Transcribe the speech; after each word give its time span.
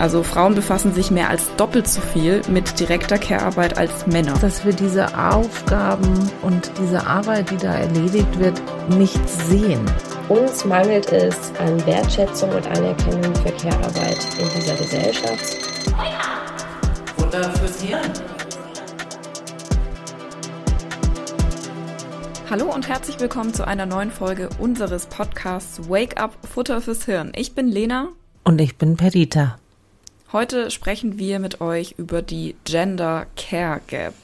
Also 0.00 0.22
Frauen 0.22 0.54
befassen 0.54 0.94
sich 0.94 1.10
mehr 1.10 1.28
als 1.28 1.54
doppelt 1.56 1.86
so 1.86 2.00
viel 2.00 2.40
mit 2.48 2.80
direkter 2.80 3.18
Care-Arbeit 3.18 3.76
als 3.76 4.06
Männer. 4.06 4.32
Dass 4.40 4.64
wir 4.64 4.72
diese 4.72 5.06
Aufgaben 5.14 6.30
und 6.40 6.72
diese 6.80 7.06
Arbeit, 7.06 7.50
die 7.50 7.58
da 7.58 7.74
erledigt 7.74 8.38
wird, 8.38 8.62
nicht 8.96 9.20
sehen. 9.28 9.84
Uns 10.30 10.64
mangelt 10.64 11.12
es 11.12 11.52
an 11.58 11.84
Wertschätzung 11.84 12.48
und 12.48 12.66
Anerkennung 12.68 13.34
für 13.34 13.52
Care-Arbeit 13.52 14.16
in 14.38 14.48
dieser 14.58 14.74
Gesellschaft. 14.76 15.58
Wunder 17.18 17.50
fürs 17.50 17.82
Hirn. 17.82 18.12
Hallo 22.48 22.72
und 22.72 22.88
herzlich 22.88 23.20
willkommen 23.20 23.52
zu 23.52 23.66
einer 23.66 23.84
neuen 23.84 24.10
Folge 24.10 24.48
unseres 24.58 25.04
Podcasts 25.04 25.90
Wake 25.90 26.18
Up 26.18 26.32
Futter 26.50 26.80
fürs 26.80 27.04
Hirn. 27.04 27.32
Ich 27.36 27.54
bin 27.54 27.68
Lena. 27.68 28.08
Und 28.44 28.62
ich 28.62 28.78
bin 28.78 28.96
Perita. 28.96 29.58
Heute 30.32 30.70
sprechen 30.70 31.18
wir 31.18 31.40
mit 31.40 31.60
euch 31.60 31.96
über 31.98 32.22
die 32.22 32.54
Gender 32.64 33.26
Care 33.36 33.80
Gap. 33.88 34.14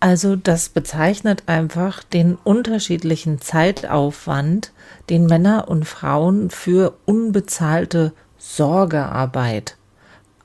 Also 0.00 0.34
das 0.34 0.70
bezeichnet 0.70 1.42
einfach 1.44 2.02
den 2.02 2.36
unterschiedlichen 2.36 3.42
Zeitaufwand, 3.42 4.72
den 5.10 5.26
Männer 5.26 5.68
und 5.68 5.84
Frauen 5.84 6.48
für 6.48 6.94
unbezahlte 7.04 8.14
Sorgearbeit 8.38 9.75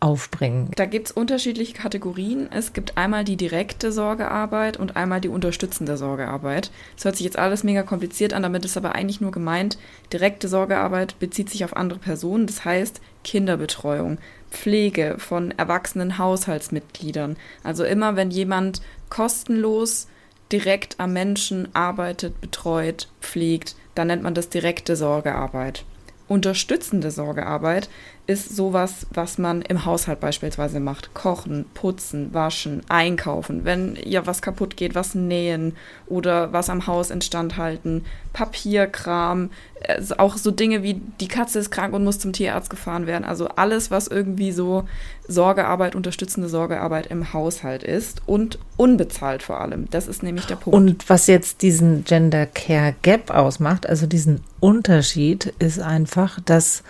aufbringen. 0.01 0.71
Da 0.75 0.85
gibt 0.85 1.07
es 1.07 1.11
unterschiedliche 1.11 1.73
Kategorien. 1.73 2.49
Es 2.51 2.73
gibt 2.73 2.97
einmal 2.97 3.23
die 3.23 3.37
direkte 3.37 3.91
Sorgearbeit 3.91 4.77
und 4.77 4.97
einmal 4.97 5.21
die 5.21 5.29
unterstützende 5.29 5.95
Sorgearbeit. 5.95 6.71
Das 6.95 7.05
hört 7.05 7.15
sich 7.15 7.23
jetzt 7.23 7.37
alles 7.37 7.63
mega 7.63 7.83
kompliziert 7.83 8.33
an, 8.33 8.41
damit 8.41 8.65
ist 8.65 8.75
aber 8.75 8.95
eigentlich 8.95 9.21
nur 9.21 9.31
gemeint, 9.31 9.77
direkte 10.11 10.47
Sorgearbeit 10.47 11.17
bezieht 11.19 11.49
sich 11.49 11.63
auf 11.63 11.77
andere 11.77 11.99
Personen, 11.99 12.47
das 12.47 12.65
heißt 12.65 12.99
Kinderbetreuung, 13.23 14.17
Pflege 14.49 15.15
von 15.19 15.51
erwachsenen 15.51 16.17
Haushaltsmitgliedern. 16.17 17.37
Also 17.63 17.83
immer, 17.83 18.15
wenn 18.15 18.31
jemand 18.31 18.81
kostenlos 19.09 20.07
direkt 20.51 20.99
am 20.99 21.13
Menschen 21.13 21.73
arbeitet, 21.75 22.41
betreut, 22.41 23.07
pflegt, 23.21 23.75
dann 23.93 24.07
nennt 24.07 24.23
man 24.23 24.33
das 24.33 24.49
direkte 24.49 24.95
Sorgearbeit. 24.95 25.85
Unterstützende 26.27 27.11
Sorgearbeit 27.11 27.89
ist 28.27 28.55
sowas, 28.55 29.07
was 29.11 29.37
man 29.37 29.61
im 29.61 29.85
Haushalt 29.85 30.19
beispielsweise 30.19 30.79
macht. 30.79 31.13
Kochen, 31.13 31.65
putzen, 31.73 32.33
waschen, 32.33 32.81
einkaufen, 32.87 33.65
wenn 33.65 33.97
ja 34.03 34.25
was 34.25 34.41
kaputt 34.41 34.77
geht, 34.77 34.95
was 34.95 35.15
nähen 35.15 35.75
oder 36.07 36.53
was 36.53 36.69
am 36.69 36.87
Haus 36.87 37.09
instand 37.09 37.57
halten, 37.57 38.05
Papierkram, 38.33 39.49
also 39.87 40.15
auch 40.17 40.37
so 40.37 40.51
Dinge 40.51 40.83
wie 40.83 41.01
die 41.19 41.27
Katze 41.27 41.59
ist 41.59 41.71
krank 41.71 41.93
und 41.93 42.03
muss 42.03 42.19
zum 42.19 42.33
Tierarzt 42.33 42.69
gefahren 42.69 43.07
werden. 43.07 43.25
Also 43.25 43.49
alles, 43.49 43.91
was 43.91 44.07
irgendwie 44.07 44.51
so 44.51 44.85
Sorgearbeit, 45.27 45.95
unterstützende 45.95 46.47
Sorgearbeit 46.47 47.07
im 47.07 47.33
Haushalt 47.33 47.83
ist 47.83 48.21
und 48.25 48.59
unbezahlt 48.77 49.43
vor 49.43 49.59
allem. 49.59 49.89
Das 49.89 50.07
ist 50.07 50.23
nämlich 50.23 50.45
der 50.45 50.55
Punkt. 50.55 50.75
Und 50.75 51.09
was 51.09 51.27
jetzt 51.27 51.61
diesen 51.61 52.03
Gender 52.05 52.45
Care 52.45 52.95
Gap 53.01 53.31
ausmacht, 53.31 53.87
also 53.87 54.05
diesen 54.05 54.41
Unterschied, 54.59 55.53
ist 55.59 55.79
einfach, 55.79 56.39
dass 56.45 56.83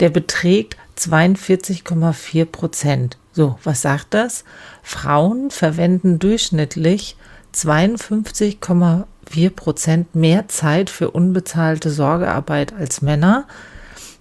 der 0.00 0.10
beträgt 0.10 0.76
42,4 0.98 2.44
Prozent. 2.46 3.18
So, 3.32 3.58
was 3.64 3.82
sagt 3.82 4.14
das? 4.14 4.44
Frauen 4.82 5.50
verwenden 5.50 6.18
durchschnittlich 6.18 7.16
52,4 7.54 9.50
Prozent 9.50 10.14
mehr 10.14 10.48
Zeit 10.48 10.90
für 10.90 11.10
unbezahlte 11.10 11.90
Sorgearbeit 11.90 12.72
als 12.72 13.02
Männer. 13.02 13.46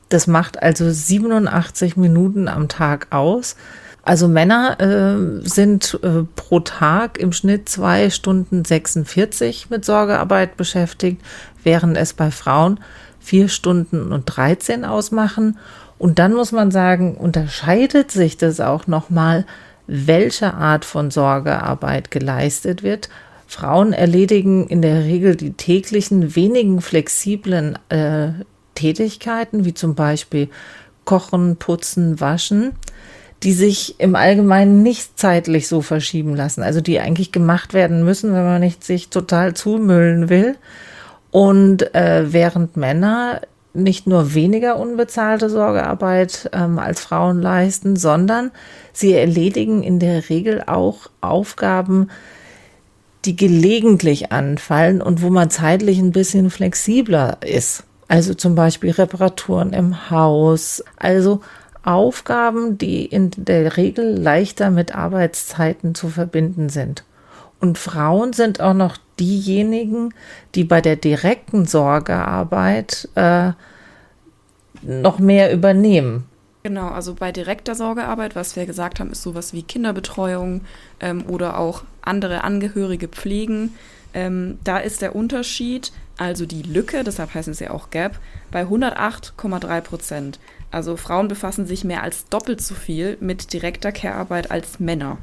Das 0.09 0.27
macht 0.27 0.61
also 0.61 0.89
87 0.89 1.97
Minuten 1.97 2.47
am 2.47 2.67
Tag 2.67 3.07
aus. 3.11 3.55
Also 4.03 4.27
Männer 4.27 4.79
äh, 4.79 5.47
sind 5.47 5.99
äh, 6.03 6.23
pro 6.35 6.59
Tag 6.59 7.17
im 7.17 7.31
Schnitt 7.31 7.67
zwei 7.69 8.11
Stunden 8.11 8.63
46 8.63 9.71
mit 9.71 9.83
Sorgearbeit 9.83 10.57
beschäftigt, 10.57 11.21
während 11.63 11.97
es 11.97 12.13
bei 12.13 12.29
Frauen 12.29 12.79
vier 13.25 13.49
Stunden 13.49 14.11
und 14.11 14.25
13 14.25 14.85
ausmachen. 14.85 15.57
Und 15.97 16.19
dann 16.19 16.33
muss 16.33 16.51
man 16.51 16.71
sagen, 16.71 17.15
unterscheidet 17.15 18.11
sich 18.11 18.37
das 18.37 18.59
auch 18.59 18.85
nochmal, 18.87 19.45
welche 19.87 20.53
Art 20.53 20.85
von 20.85 21.11
Sorgearbeit 21.11 22.11
geleistet 22.11 22.83
wird. 22.83 23.09
Frauen 23.47 23.93
erledigen 23.93 24.67
in 24.67 24.81
der 24.81 25.03
Regel 25.03 25.35
die 25.35 25.53
täglichen, 25.53 26.35
wenigen 26.35 26.81
flexiblen 26.81 27.77
äh, 27.89 28.29
Tätigkeiten, 28.75 29.65
wie 29.65 29.73
zum 29.73 29.95
Beispiel 29.95 30.49
Kochen, 31.05 31.55
Putzen, 31.57 32.19
Waschen, 32.19 32.73
die 33.43 33.53
sich 33.53 33.99
im 33.99 34.15
Allgemeinen 34.15 34.83
nicht 34.83 35.19
zeitlich 35.19 35.67
so 35.67 35.81
verschieben 35.81 36.35
lassen, 36.35 36.63
also 36.63 36.81
die 36.81 36.99
eigentlich 36.99 37.31
gemacht 37.31 37.73
werden 37.73 38.03
müssen, 38.03 38.33
wenn 38.33 38.43
man 38.43 38.61
nicht 38.61 38.83
sich 38.83 39.09
total 39.09 39.53
zumüllen 39.53 40.29
will. 40.29 40.55
Und 41.35 41.93
äh, 41.93 42.31
während 42.31 42.77
Männer 42.77 43.41
nicht 43.73 44.07
nur 44.07 44.33
weniger 44.33 44.79
unbezahlte 44.79 45.49
Sorgearbeit 45.49 46.49
ähm, 46.53 46.79
als 46.79 47.01
Frauen 47.01 47.41
leisten, 47.41 47.97
sondern 47.97 48.51
sie 48.93 49.11
erledigen 49.11 49.83
in 49.83 49.99
der 49.99 50.29
Regel 50.29 50.63
auch 50.65 51.09
Aufgaben, 51.19 52.09
die 53.25 53.35
gelegentlich 53.35 54.31
anfallen 54.31 55.01
und 55.01 55.21
wo 55.21 55.29
man 55.29 55.49
zeitlich 55.49 55.99
ein 55.99 56.13
bisschen 56.13 56.49
flexibler 56.49 57.39
ist. 57.41 57.83
Also 58.07 58.33
zum 58.33 58.55
Beispiel 58.55 58.91
Reparaturen 58.91 59.73
im 59.73 60.09
Haus. 60.09 60.85
Also 60.95 61.41
Aufgaben, 61.83 62.77
die 62.77 63.03
in 63.03 63.31
der 63.35 63.75
Regel 63.75 64.17
leichter 64.17 64.71
mit 64.71 64.95
Arbeitszeiten 64.95 65.95
zu 65.95 66.07
verbinden 66.07 66.69
sind. 66.69 67.03
Und 67.65 67.79
Frauen 67.79 68.31
sind 68.31 68.61
auch 68.61 68.75
noch 68.75 68.95
diejenigen, 69.19 70.13
die 70.53 70.63
bei 70.63 70.81
der 70.81 70.97
direkten 70.97 71.65
Sorgearbeit 71.65 73.09
äh, 73.15 73.53
noch 74.83 75.17
mehr 75.17 75.51
übernehmen. 75.51 76.25
Genau, 76.61 76.89
also 76.89 77.15
bei 77.15 77.31
direkter 77.31 77.73
Sorgearbeit, 77.73 78.35
was 78.35 78.55
wir 78.55 78.67
gesagt 78.67 78.99
haben, 78.99 79.09
ist 79.09 79.23
sowas 79.23 79.51
wie 79.51 79.63
Kinderbetreuung 79.63 80.61
ähm, 80.99 81.25
oder 81.27 81.57
auch 81.57 81.83
andere 82.03 82.43
Angehörige 82.43 83.07
pflegen. 83.07 83.73
Ähm, 84.13 84.59
da 84.63 84.77
ist 84.77 85.01
der 85.01 85.15
Unterschied, 85.15 85.91
also 86.17 86.45
die 86.45 86.61
Lücke, 86.61 87.03
deshalb 87.03 87.33
heißen 87.33 87.55
sie 87.55 87.63
ja 87.63 87.71
auch 87.71 87.89
Gap, 87.89 88.19
bei 88.51 88.61
108,3 88.61 89.81
Prozent. 89.81 90.39
Also 90.69 90.97
Frauen 90.97 91.29
befassen 91.29 91.65
sich 91.65 91.83
mehr 91.83 92.03
als 92.03 92.27
doppelt 92.29 92.61
so 92.61 92.75
viel 92.75 93.17
mit 93.21 93.53
direkter 93.53 93.91
Care-Arbeit 93.91 94.51
als 94.51 94.79
Männer. 94.79 95.17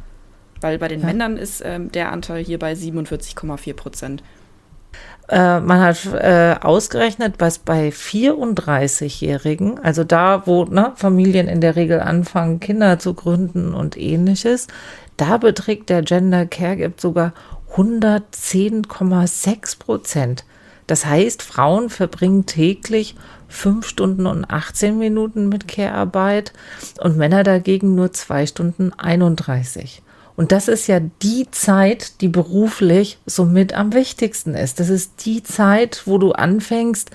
Weil 0.63 0.79
bei 0.79 0.89
den 0.89 1.01
ja. 1.01 1.07
Männern 1.07 1.37
ist 1.37 1.63
ähm, 1.65 1.93
der 1.93 2.13
Anteil 2.13 2.43
hier 2.43 2.59
bei 2.59 2.73
47,4 2.73 3.75
Prozent. 3.75 4.23
Äh, 5.29 5.61
man 5.61 5.81
hat 5.81 6.05
äh, 6.13 6.57
ausgerechnet, 6.61 7.37
was 7.39 7.59
bei 7.59 7.91
34-Jährigen, 7.91 9.79
also 9.79 10.03
da, 10.05 10.47
wo 10.47 10.65
ne, 10.65 10.93
Familien 10.97 11.49
in 11.49 11.61
der 11.61 11.77
Regel 11.77 12.01
anfangen, 12.01 12.61
Kinder 12.61 12.99
zu 12.99 13.13
gründen 13.15 13.75
und 13.75 13.97
ähnliches, 13.97 14.69
da 15.17 15.39
beträgt 15.39 15.89
der 15.91 16.03
Gender 16.03 16.47
Care 16.47 16.77
Gap 16.77 17.01
sogar 17.01 17.33
110,6 17.77 19.79
Prozent. 19.79 20.45
Das 20.87 21.07
heißt, 21.07 21.43
Frauen 21.43 21.89
verbringen 21.89 22.45
täglich 22.45 23.15
5 23.49 23.87
Stunden 23.87 24.27
und 24.27 24.45
18 24.45 24.99
Minuten 24.99 25.49
mit 25.49 25.67
Care-Arbeit 25.69 26.53
und 27.01 27.17
Männer 27.17 27.45
dagegen 27.45 27.95
nur 27.95 28.13
2 28.13 28.47
Stunden 28.47 28.93
31. 28.93 30.03
Und 30.37 30.53
das 30.53 30.69
ist 30.69 30.87
ja 30.87 31.01
die 31.01 31.51
Zeit, 31.51 32.21
die 32.21 32.29
beruflich 32.29 33.19
somit 33.27 33.75
am 33.75 33.93
wichtigsten 33.93 34.55
ist. 34.55 34.81
Das 34.81 34.89
ist 34.89 35.27
die 35.27 35.43
Zeit, 35.43 36.03
wo 36.07 36.19
du 36.19 36.33
anfängst, 36.33 37.11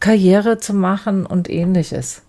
Karriere 0.00 0.58
zu 0.58 0.74
machen 0.74 1.26
und 1.26 1.50
ähnliches. 1.50 2.22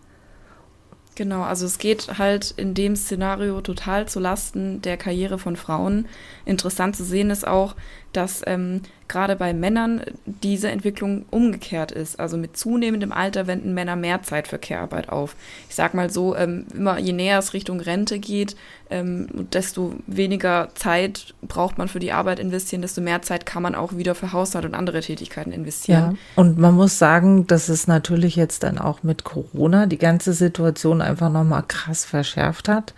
Genau, 1.16 1.42
also 1.42 1.66
es 1.66 1.80
geht 1.80 2.20
halt 2.20 2.54
in 2.58 2.76
dem 2.76 2.96
Szenario 2.96 3.60
total 3.62 4.08
zu 4.08 4.20
Lasten 4.20 4.84
der 4.84 4.98
Karriere 4.98 5.40
von 5.40 5.56
Frauen. 5.56 6.08
Interessant 6.46 6.96
zu 6.96 7.04
sehen 7.04 7.32
ist 7.32 7.48
auch, 7.48 7.76
dass 8.18 8.42
ähm, 8.48 8.82
gerade 9.08 9.36
bei 9.36 9.54
Männern 9.54 10.02
diese 10.26 10.70
Entwicklung 10.72 11.26
umgekehrt 11.30 11.92
ist. 11.92 12.20
Also 12.20 12.36
mit 12.36 12.58
zunehmendem 12.58 13.12
Alter 13.12 13.46
wenden 13.46 13.76
Männer 13.76 13.96
mehr 13.96 14.24
Zeit 14.24 14.48
für 14.48 14.58
Care-Arbeit 14.58 15.10
auf. 15.10 15.36
Ich 15.70 15.76
sag 15.76 15.94
mal 15.94 16.10
so, 16.10 16.36
ähm, 16.36 16.66
immer 16.74 16.98
je 16.98 17.14
näher 17.14 17.38
es 17.38 17.54
Richtung 17.54 17.80
Rente 17.80 18.18
geht, 18.18 18.56
ähm, 18.90 19.28
desto 19.54 19.94
weniger 20.08 20.70
Zeit 20.74 21.36
braucht 21.44 21.78
man 21.78 21.90
für 21.90 22.00
die 22.00 22.12
Arbeit 22.12 22.40
investieren, 22.40 22.82
desto 22.82 23.02
mehr 23.02 23.22
Zeit 23.22 23.46
kann 23.46 23.62
man 23.62 23.76
auch 23.76 23.96
wieder 23.96 24.16
für 24.16 24.34
Haushalt 24.34 24.66
und 24.66 24.74
andere 24.74 25.02
Tätigkeiten 25.02 25.52
investieren. 25.52 26.14
Ja, 26.14 26.42
und 26.42 26.58
man 26.58 26.74
muss 26.74 26.98
sagen, 26.98 27.46
dass 27.46 27.70
es 27.70 27.86
natürlich 27.86 28.36
jetzt 28.36 28.64
dann 28.64 28.80
auch 28.80 29.04
mit 29.04 29.24
Corona 29.24 29.86
die 29.86 30.00
ganze 30.00 30.34
Situation 30.34 31.02
einfach 31.02 31.32
nochmal 31.32 31.64
krass 31.68 32.04
verschärft 32.04 32.68
hat. 32.68 32.96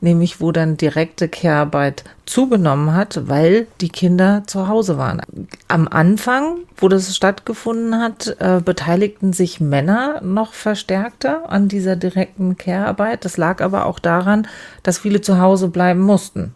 Nämlich 0.00 0.40
wo 0.40 0.52
dann 0.52 0.76
direkte 0.76 1.28
Care-Arbeit 1.28 2.04
zugenommen 2.26 2.94
hat, 2.94 3.28
weil 3.28 3.66
die 3.80 3.88
Kinder 3.88 4.42
zu 4.46 4.68
Hause 4.68 4.98
waren. 4.98 5.22
Am 5.68 5.88
Anfang, 5.88 6.58
wo 6.76 6.88
das 6.88 7.14
stattgefunden 7.14 7.98
hat, 8.00 8.36
äh, 8.38 8.60
beteiligten 8.64 9.32
sich 9.32 9.60
Männer 9.60 10.20
noch 10.22 10.52
verstärkter 10.52 11.50
an 11.50 11.68
dieser 11.68 11.96
direkten 11.96 12.56
Care-Arbeit. 12.56 13.24
Das 13.24 13.36
lag 13.36 13.60
aber 13.60 13.86
auch 13.86 13.98
daran, 13.98 14.46
dass 14.82 14.98
viele 14.98 15.20
zu 15.20 15.40
Hause 15.40 15.68
bleiben 15.68 16.00
mussten 16.00 16.54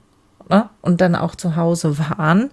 ne? 0.48 0.68
und 0.82 1.00
dann 1.00 1.14
auch 1.14 1.34
zu 1.34 1.56
Hause 1.56 1.98
waren. 1.98 2.50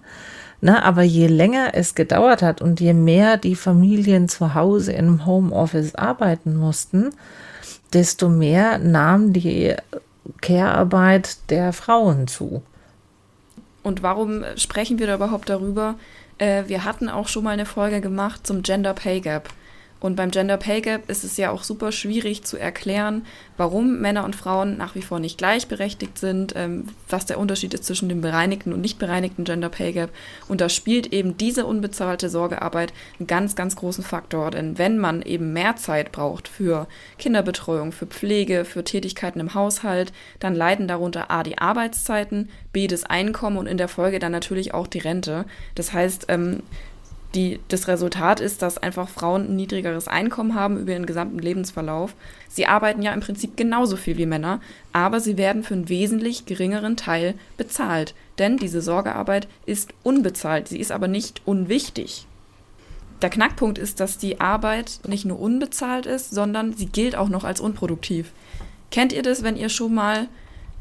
Ne, 0.60 0.82
aber 0.82 1.02
je 1.02 1.28
länger 1.28 1.74
es 1.74 1.94
gedauert 1.94 2.42
hat 2.42 2.60
und 2.60 2.80
je 2.80 2.92
mehr 2.92 3.36
die 3.36 3.54
Familien 3.54 4.28
zu 4.28 4.54
Hause 4.54 4.92
im 4.92 5.24
Homeoffice 5.24 5.94
arbeiten 5.94 6.56
mussten, 6.56 7.10
desto 7.92 8.28
mehr 8.28 8.78
nahm 8.78 9.32
die 9.32 9.76
Care-Arbeit 10.40 11.50
der 11.50 11.72
Frauen 11.72 12.28
zu. 12.28 12.62
Und 13.82 14.02
warum 14.02 14.44
sprechen 14.56 14.98
wir 14.98 15.06
da 15.06 15.14
überhaupt 15.14 15.48
darüber? 15.48 15.94
Äh, 16.38 16.64
wir 16.66 16.84
hatten 16.84 17.08
auch 17.08 17.28
schon 17.28 17.44
mal 17.44 17.50
eine 17.50 17.66
Folge 17.66 18.00
gemacht 18.00 18.46
zum 18.46 18.62
Gender 18.62 18.94
Pay 18.94 19.20
Gap. 19.20 19.48
Und 20.00 20.14
beim 20.14 20.30
Gender 20.30 20.56
Pay 20.56 20.80
Gap 20.80 21.10
ist 21.10 21.24
es 21.24 21.36
ja 21.36 21.50
auch 21.50 21.64
super 21.64 21.90
schwierig 21.90 22.44
zu 22.44 22.56
erklären, 22.56 23.26
warum 23.56 24.00
Männer 24.00 24.24
und 24.24 24.36
Frauen 24.36 24.76
nach 24.76 24.94
wie 24.94 25.02
vor 25.02 25.18
nicht 25.18 25.38
gleichberechtigt 25.38 26.18
sind, 26.18 26.54
ähm, 26.56 26.84
was 27.08 27.26
der 27.26 27.38
Unterschied 27.38 27.74
ist 27.74 27.84
zwischen 27.84 28.08
dem 28.08 28.20
bereinigten 28.20 28.72
und 28.72 28.80
nicht 28.80 28.98
bereinigten 28.98 29.44
Gender 29.44 29.68
Pay 29.68 29.92
Gap. 29.92 30.10
Und 30.46 30.60
da 30.60 30.68
spielt 30.68 31.12
eben 31.12 31.36
diese 31.36 31.66
unbezahlte 31.66 32.28
Sorgearbeit 32.28 32.92
einen 33.18 33.26
ganz, 33.26 33.56
ganz 33.56 33.74
großen 33.74 34.04
Faktor. 34.04 34.52
Denn 34.52 34.78
wenn 34.78 34.98
man 34.98 35.22
eben 35.22 35.52
mehr 35.52 35.76
Zeit 35.76 36.12
braucht 36.12 36.46
für 36.46 36.86
Kinderbetreuung, 37.18 37.90
für 37.90 38.06
Pflege, 38.06 38.64
für 38.64 38.84
Tätigkeiten 38.84 39.40
im 39.40 39.54
Haushalt, 39.54 40.12
dann 40.38 40.54
leiden 40.54 40.86
darunter 40.86 41.30
A 41.30 41.42
die 41.42 41.58
Arbeitszeiten, 41.58 42.50
B 42.72 42.86
das 42.86 43.04
Einkommen 43.04 43.56
und 43.56 43.66
in 43.66 43.78
der 43.78 43.88
Folge 43.88 44.20
dann 44.20 44.32
natürlich 44.32 44.74
auch 44.74 44.86
die 44.86 44.98
Rente. 44.98 45.44
Das 45.74 45.92
heißt, 45.92 46.26
ähm, 46.28 46.62
die, 47.34 47.60
das 47.68 47.88
Resultat 47.88 48.40
ist, 48.40 48.62
dass 48.62 48.78
einfach 48.78 49.08
Frauen 49.08 49.48
ein 49.48 49.56
niedrigeres 49.56 50.08
Einkommen 50.08 50.54
haben 50.54 50.78
über 50.78 50.92
ihren 50.92 51.06
gesamten 51.06 51.38
Lebensverlauf. 51.38 52.14
Sie 52.48 52.66
arbeiten 52.66 53.02
ja 53.02 53.12
im 53.12 53.20
Prinzip 53.20 53.56
genauso 53.56 53.96
viel 53.96 54.16
wie 54.16 54.26
Männer, 54.26 54.60
aber 54.92 55.20
sie 55.20 55.36
werden 55.36 55.62
für 55.62 55.74
einen 55.74 55.90
wesentlich 55.90 56.46
geringeren 56.46 56.96
Teil 56.96 57.34
bezahlt. 57.58 58.14
Denn 58.38 58.56
diese 58.56 58.80
Sorgearbeit 58.80 59.46
ist 59.66 59.92
unbezahlt, 60.02 60.68
sie 60.68 60.80
ist 60.80 60.90
aber 60.90 61.08
nicht 61.08 61.42
unwichtig. 61.44 62.26
Der 63.20 63.30
Knackpunkt 63.30 63.78
ist, 63.78 64.00
dass 64.00 64.16
die 64.16 64.40
Arbeit 64.40 65.00
nicht 65.06 65.24
nur 65.24 65.40
unbezahlt 65.40 66.06
ist, 66.06 66.30
sondern 66.30 66.72
sie 66.72 66.86
gilt 66.86 67.16
auch 67.16 67.28
noch 67.28 67.44
als 67.44 67.60
unproduktiv. 67.60 68.32
Kennt 68.90 69.12
ihr 69.12 69.22
das, 69.22 69.42
wenn 69.42 69.56
ihr 69.56 69.68
schon 69.68 69.94
mal 69.94 70.28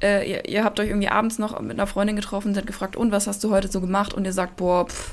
äh, 0.01 0.29
ihr, 0.29 0.47
ihr, 0.47 0.63
habt 0.63 0.79
euch 0.79 0.89
irgendwie 0.89 1.09
abends 1.09 1.39
noch 1.39 1.59
mit 1.59 1.71
einer 1.71 1.87
Freundin 1.87 2.15
getroffen, 2.15 2.53
seid 2.53 2.67
gefragt, 2.67 2.95
und 2.95 3.11
was 3.11 3.25
hast 3.25 3.43
du 3.43 3.49
heute 3.49 3.67
so 3.67 3.81
gemacht? 3.81 4.13
Und 4.13 4.25
ihr 4.25 4.33
sagt, 4.33 4.55
boah, 4.55 4.85
pff, 4.85 5.11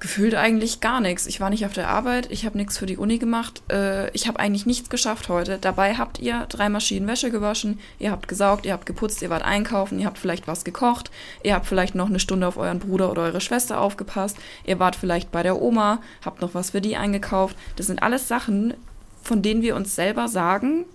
gefühlt 0.00 0.34
eigentlich 0.34 0.80
gar 0.80 1.00
nichts. 1.00 1.26
Ich 1.26 1.40
war 1.40 1.50
nicht 1.50 1.66
auf 1.66 1.74
der 1.74 1.88
Arbeit, 1.88 2.30
ich 2.30 2.46
habe 2.46 2.56
nichts 2.56 2.78
für 2.78 2.86
die 2.86 2.96
Uni 2.96 3.18
gemacht, 3.18 3.62
äh, 3.70 4.10
ich 4.10 4.26
habe 4.26 4.40
eigentlich 4.40 4.66
nichts 4.66 4.88
geschafft 4.88 5.28
heute. 5.28 5.58
Dabei 5.60 5.94
habt 5.94 6.18
ihr 6.18 6.46
drei 6.48 6.68
Maschinen 6.68 7.06
Wäsche 7.06 7.30
gewaschen, 7.30 7.78
ihr 7.98 8.10
habt 8.10 8.26
gesaugt, 8.26 8.64
ihr 8.64 8.72
habt 8.72 8.86
geputzt, 8.86 9.20
ihr 9.22 9.30
wart 9.30 9.44
einkaufen, 9.44 9.98
ihr 9.98 10.06
habt 10.06 10.18
vielleicht 10.18 10.48
was 10.48 10.64
gekocht, 10.64 11.10
ihr 11.42 11.54
habt 11.54 11.66
vielleicht 11.66 11.94
noch 11.94 12.08
eine 12.08 12.18
Stunde 12.18 12.48
auf 12.48 12.56
euren 12.56 12.78
Bruder 12.78 13.10
oder 13.10 13.22
eure 13.22 13.40
Schwester 13.42 13.80
aufgepasst, 13.80 14.38
ihr 14.64 14.78
wart 14.78 14.96
vielleicht 14.96 15.30
bei 15.30 15.42
der 15.42 15.60
Oma, 15.60 16.00
habt 16.24 16.40
noch 16.40 16.54
was 16.54 16.70
für 16.70 16.80
die 16.80 16.96
eingekauft. 16.96 17.56
Das 17.76 17.86
sind 17.86 18.02
alles 18.02 18.26
Sachen, 18.26 18.74
von 19.22 19.42
denen 19.42 19.60
wir 19.60 19.76
uns 19.76 19.94
selber 19.94 20.28
sagen, 20.28 20.86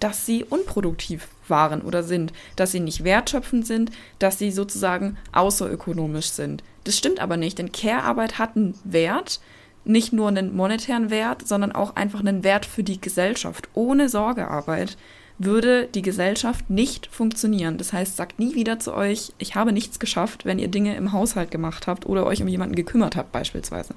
dass 0.00 0.26
sie 0.26 0.42
unproduktiv 0.42 1.28
waren 1.48 1.82
oder 1.82 2.02
sind, 2.02 2.32
dass 2.56 2.72
sie 2.72 2.80
nicht 2.80 3.04
wertschöpfend 3.04 3.66
sind, 3.66 3.90
dass 4.18 4.38
sie 4.38 4.50
sozusagen 4.50 5.18
außerökonomisch 5.32 6.30
sind. 6.30 6.62
Das 6.84 6.96
stimmt 6.96 7.20
aber 7.20 7.36
nicht, 7.36 7.58
denn 7.58 7.72
Care-Arbeit 7.72 8.38
hat 8.38 8.56
einen 8.56 8.74
Wert, 8.84 9.40
nicht 9.84 10.12
nur 10.12 10.28
einen 10.28 10.54
monetären 10.54 11.10
Wert, 11.10 11.46
sondern 11.46 11.72
auch 11.72 11.96
einfach 11.96 12.20
einen 12.20 12.44
Wert 12.44 12.66
für 12.66 12.82
die 12.82 13.00
Gesellschaft. 13.00 13.68
Ohne 13.74 14.08
Sorgearbeit 14.08 14.96
würde 15.38 15.88
die 15.88 16.02
Gesellschaft 16.02 16.70
nicht 16.70 17.06
funktionieren. 17.06 17.76
Das 17.76 17.92
heißt, 17.92 18.16
sagt 18.16 18.38
nie 18.38 18.54
wieder 18.54 18.78
zu 18.78 18.94
euch, 18.94 19.32
ich 19.38 19.54
habe 19.54 19.72
nichts 19.72 19.98
geschafft, 19.98 20.44
wenn 20.44 20.58
ihr 20.58 20.68
Dinge 20.68 20.96
im 20.96 21.12
Haushalt 21.12 21.50
gemacht 21.50 21.86
habt 21.86 22.06
oder 22.06 22.26
euch 22.26 22.40
um 22.40 22.48
jemanden 22.48 22.76
gekümmert 22.76 23.16
habt 23.16 23.32
beispielsweise. 23.32 23.94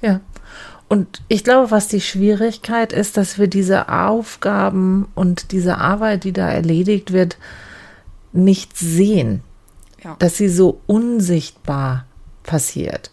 Ja. 0.00 0.20
Und 0.88 1.22
ich 1.28 1.44
glaube, 1.44 1.70
was 1.70 1.88
die 1.88 2.00
Schwierigkeit 2.00 2.92
ist, 2.92 3.16
dass 3.16 3.38
wir 3.38 3.46
diese 3.46 3.88
Aufgaben 3.88 5.08
und 5.14 5.52
diese 5.52 5.78
Arbeit, 5.78 6.24
die 6.24 6.32
da 6.32 6.50
erledigt 6.50 7.12
wird, 7.12 7.38
nicht 8.32 8.76
sehen. 8.76 9.42
Ja. 10.02 10.16
Dass 10.18 10.36
sie 10.36 10.48
so 10.48 10.80
unsichtbar 10.86 12.06
passiert, 12.42 13.10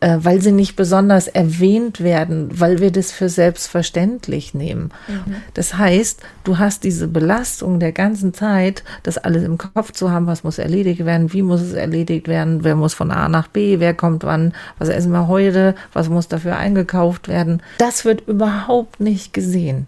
äh, 0.00 0.18
weil 0.20 0.40
sie 0.40 0.52
nicht 0.52 0.76
besonders 0.76 1.28
erwähnt 1.28 2.02
werden, 2.02 2.48
weil 2.52 2.80
wir 2.80 2.90
das 2.90 3.12
für 3.12 3.28
selbstverständlich 3.28 4.54
nehmen. 4.54 4.90
Mhm. 5.08 5.36
Das 5.54 5.78
heißt, 5.78 6.20
du 6.44 6.58
hast 6.58 6.84
diese 6.84 7.08
Belastung 7.08 7.80
der 7.80 7.92
ganzen 7.92 8.34
Zeit, 8.34 8.82
das 9.02 9.18
alles 9.18 9.44
im 9.44 9.58
Kopf 9.58 9.92
zu 9.92 10.10
haben, 10.10 10.26
was 10.26 10.44
muss 10.44 10.58
erledigt 10.58 11.04
werden, 11.04 11.32
wie 11.32 11.42
muss 11.42 11.60
es 11.60 11.74
erledigt 11.74 12.28
werden, 12.28 12.64
wer 12.64 12.76
muss 12.76 12.94
von 12.94 13.10
A 13.10 13.28
nach 13.28 13.48
B, 13.48 13.78
wer 13.78 13.94
kommt 13.94 14.24
wann, 14.24 14.52
was 14.78 14.88
essen 14.88 15.12
wir 15.12 15.28
heute, 15.28 15.74
was 15.92 16.08
muss 16.08 16.28
dafür 16.28 16.56
eingekauft 16.56 17.28
werden. 17.28 17.62
Das 17.78 18.04
wird 18.04 18.26
überhaupt 18.28 19.00
nicht 19.00 19.32
gesehen. 19.32 19.86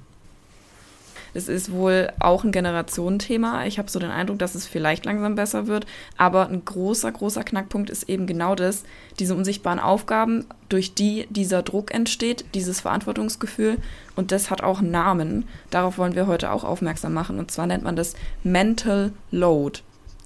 Es 1.35 1.49
ist 1.49 1.73
wohl 1.73 2.13
auch 2.21 2.45
ein 2.45 2.53
Generationenthema. 2.53 3.67
Ich 3.67 3.79
habe 3.79 3.91
so 3.91 3.99
den 3.99 4.11
Eindruck, 4.11 4.39
dass 4.39 4.55
es 4.55 4.67
vielleicht 4.67 5.05
langsam 5.05 5.35
besser 5.35 5.67
wird. 5.67 5.85
Aber 6.17 6.49
ein 6.49 6.65
großer, 6.65 7.11
großer 7.11 7.43
Knackpunkt 7.43 7.91
ist 7.91 8.09
eben 8.09 8.27
genau 8.27 8.55
das, 8.55 8.85
diese 9.19 9.35
unsichtbaren 9.35 9.81
Aufgaben, 9.81 10.47
durch 10.69 10.95
die 10.95 11.27
dieser 11.31 11.63
Druck 11.63 11.93
entsteht, 11.93 12.45
dieses 12.55 12.81
Verantwortungsgefühl. 12.81 13.79
Und 14.15 14.31
das 14.31 14.51
hat 14.51 14.63
auch 14.63 14.79
einen 14.79 14.93
Namen. 14.93 15.45
Darauf 15.71 15.99
wollen 15.99 16.15
wir 16.15 16.29
heute 16.29 16.53
auch 16.53 16.63
aufmerksam 16.63 17.13
machen. 17.13 17.41
Und 17.41 17.51
zwar 17.51 17.67
nennt 17.67 17.83
man 17.85 17.97
das 17.97 18.15
Mental 18.45 19.13
Load. 19.33 19.81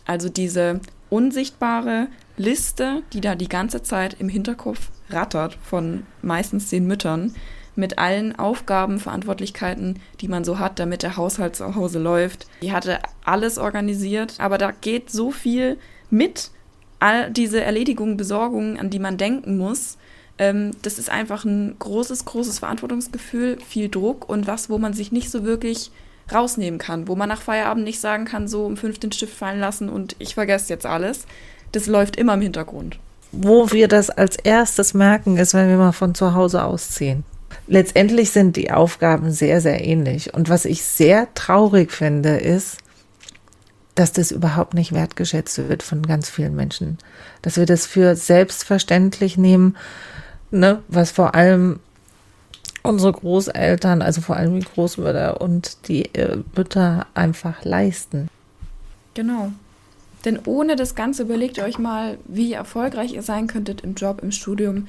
Also 0.06 0.28
diese 0.28 0.80
unsichtbare 1.10 2.08
Liste, 2.36 3.02
die 3.12 3.20
da 3.20 3.34
die 3.34 3.48
ganze 3.48 3.82
Zeit 3.82 4.16
im 4.20 4.28
Hinterkopf 4.28 4.90
rattert 5.10 5.58
von 5.62 6.04
meistens 6.22 6.68
den 6.68 6.86
Müttern, 6.86 7.34
mit 7.78 7.98
allen 7.98 8.36
Aufgaben, 8.38 8.98
Verantwortlichkeiten, 8.98 10.00
die 10.20 10.28
man 10.28 10.44
so 10.44 10.58
hat, 10.58 10.78
damit 10.78 11.02
der 11.02 11.16
Haushalt 11.16 11.56
zu 11.56 11.74
Hause 11.76 12.00
läuft. 12.00 12.46
Die 12.60 12.72
hatte 12.72 12.98
alles 13.24 13.56
organisiert, 13.56 14.34
aber 14.38 14.58
da 14.58 14.72
geht 14.72 15.10
so 15.10 15.30
viel 15.30 15.78
mit, 16.10 16.50
all 16.98 17.30
diese 17.30 17.62
Erledigungen, 17.62 18.16
Besorgungen, 18.16 18.78
an 18.78 18.90
die 18.90 18.98
man 18.98 19.16
denken 19.16 19.56
muss. 19.56 19.96
Ähm, 20.38 20.72
das 20.82 20.98
ist 20.98 21.08
einfach 21.08 21.44
ein 21.44 21.76
großes, 21.78 22.24
großes 22.24 22.58
Verantwortungsgefühl, 22.58 23.58
viel 23.66 23.88
Druck 23.88 24.28
und 24.28 24.48
was, 24.48 24.68
wo 24.68 24.78
man 24.78 24.92
sich 24.92 25.12
nicht 25.12 25.30
so 25.30 25.44
wirklich 25.44 25.92
rausnehmen 26.32 26.78
kann, 26.78 27.06
wo 27.06 27.14
man 27.14 27.28
nach 27.28 27.40
Feierabend 27.40 27.84
nicht 27.84 28.00
sagen 28.00 28.24
kann, 28.24 28.48
so 28.48 28.66
um 28.66 28.76
fünf 28.76 28.98
den 28.98 29.12
Stift 29.12 29.34
fallen 29.34 29.60
lassen 29.60 29.88
und 29.88 30.16
ich 30.18 30.34
vergesse 30.34 30.68
jetzt 30.70 30.84
alles. 30.84 31.26
Das 31.72 31.86
läuft 31.86 32.16
immer 32.16 32.34
im 32.34 32.42
Hintergrund. 32.42 32.98
Wo 33.30 33.70
wir 33.70 33.88
das 33.88 34.10
als 34.10 34.36
erstes 34.36 34.94
merken, 34.94 35.36
ist, 35.36 35.54
wenn 35.54 35.68
wir 35.68 35.76
mal 35.76 35.92
von 35.92 36.14
zu 36.14 36.34
Hause 36.34 36.64
ausziehen. 36.64 37.24
Letztendlich 37.66 38.30
sind 38.30 38.56
die 38.56 38.70
Aufgaben 38.70 39.30
sehr, 39.30 39.60
sehr 39.60 39.84
ähnlich. 39.84 40.34
Und 40.34 40.48
was 40.48 40.64
ich 40.64 40.82
sehr 40.82 41.32
traurig 41.34 41.92
finde, 41.92 42.36
ist, 42.36 42.78
dass 43.94 44.12
das 44.12 44.30
überhaupt 44.30 44.74
nicht 44.74 44.92
wertgeschätzt 44.92 45.68
wird 45.68 45.82
von 45.82 46.02
ganz 46.02 46.30
vielen 46.30 46.54
Menschen. 46.54 46.98
Dass 47.42 47.56
wir 47.56 47.66
das 47.66 47.86
für 47.86 48.14
selbstverständlich 48.16 49.36
nehmen, 49.36 49.76
ne, 50.50 50.82
was 50.88 51.10
vor 51.10 51.34
allem 51.34 51.80
unsere 52.82 53.12
Großeltern, 53.12 54.02
also 54.02 54.20
vor 54.20 54.36
allem 54.36 54.60
die 54.60 54.66
Großmütter 54.66 55.40
und 55.40 55.88
die 55.88 56.14
äh, 56.14 56.38
Mütter 56.56 57.06
einfach 57.14 57.64
leisten. 57.64 58.28
Genau. 59.14 59.52
Denn 60.24 60.38
ohne 60.46 60.76
das 60.76 60.94
Ganze 60.94 61.22
überlegt 61.22 61.58
euch 61.58 61.78
mal, 61.78 62.18
wie 62.26 62.52
erfolgreich 62.52 63.14
ihr 63.14 63.22
sein 63.22 63.46
könntet 63.46 63.82
im 63.82 63.94
Job, 63.94 64.20
im 64.22 64.32
Studium, 64.32 64.86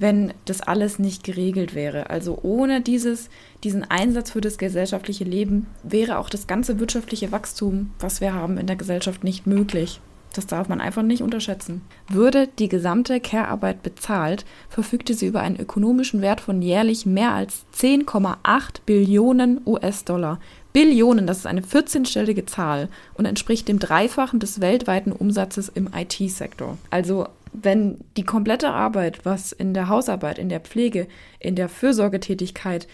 wenn 0.00 0.32
das 0.46 0.62
alles 0.62 0.98
nicht 0.98 1.22
geregelt 1.22 1.74
wäre. 1.74 2.10
Also 2.10 2.38
ohne 2.42 2.80
dieses, 2.80 3.28
diesen 3.62 3.88
Einsatz 3.88 4.32
für 4.32 4.40
das 4.40 4.58
gesellschaftliche 4.58 5.24
Leben 5.24 5.66
wäre 5.84 6.18
auch 6.18 6.30
das 6.30 6.46
ganze 6.46 6.80
wirtschaftliche 6.80 7.30
Wachstum, 7.30 7.90
was 8.00 8.20
wir 8.20 8.34
haben 8.34 8.58
in 8.58 8.66
der 8.66 8.76
Gesellschaft, 8.76 9.22
nicht 9.22 9.46
möglich. 9.46 10.00
Das 10.32 10.46
darf 10.46 10.68
man 10.68 10.80
einfach 10.80 11.02
nicht 11.02 11.22
unterschätzen. 11.22 11.82
Würde 12.08 12.48
die 12.58 12.68
gesamte 12.68 13.20
Care-Arbeit 13.20 13.82
bezahlt, 13.82 14.44
verfügte 14.68 15.14
sie 15.14 15.26
über 15.26 15.40
einen 15.40 15.58
ökonomischen 15.58 16.22
Wert 16.22 16.40
von 16.40 16.62
jährlich 16.62 17.04
mehr 17.04 17.32
als 17.32 17.64
10,8 17.76 18.36
Billionen 18.86 19.60
US-Dollar. 19.66 20.38
Billionen, 20.72 21.26
das 21.26 21.38
ist 21.38 21.46
eine 21.46 21.62
14-stellige 21.62 22.46
Zahl 22.46 22.88
und 23.14 23.26
entspricht 23.26 23.66
dem 23.66 23.80
Dreifachen 23.80 24.38
des 24.38 24.60
weltweiten 24.60 25.10
Umsatzes 25.10 25.68
im 25.68 25.90
IT-Sektor. 25.92 26.78
Also 26.90 27.26
wenn 27.52 27.98
die 28.16 28.24
komplette 28.24 28.70
Arbeit, 28.70 29.24
was 29.24 29.52
in 29.52 29.74
der 29.74 29.88
Hausarbeit, 29.88 30.38
in 30.38 30.48
der 30.48 30.60
Pflege, 30.60 31.08
in 31.38 31.56
der 31.56 31.68
Fürsorgetätigkeit, 31.68 32.86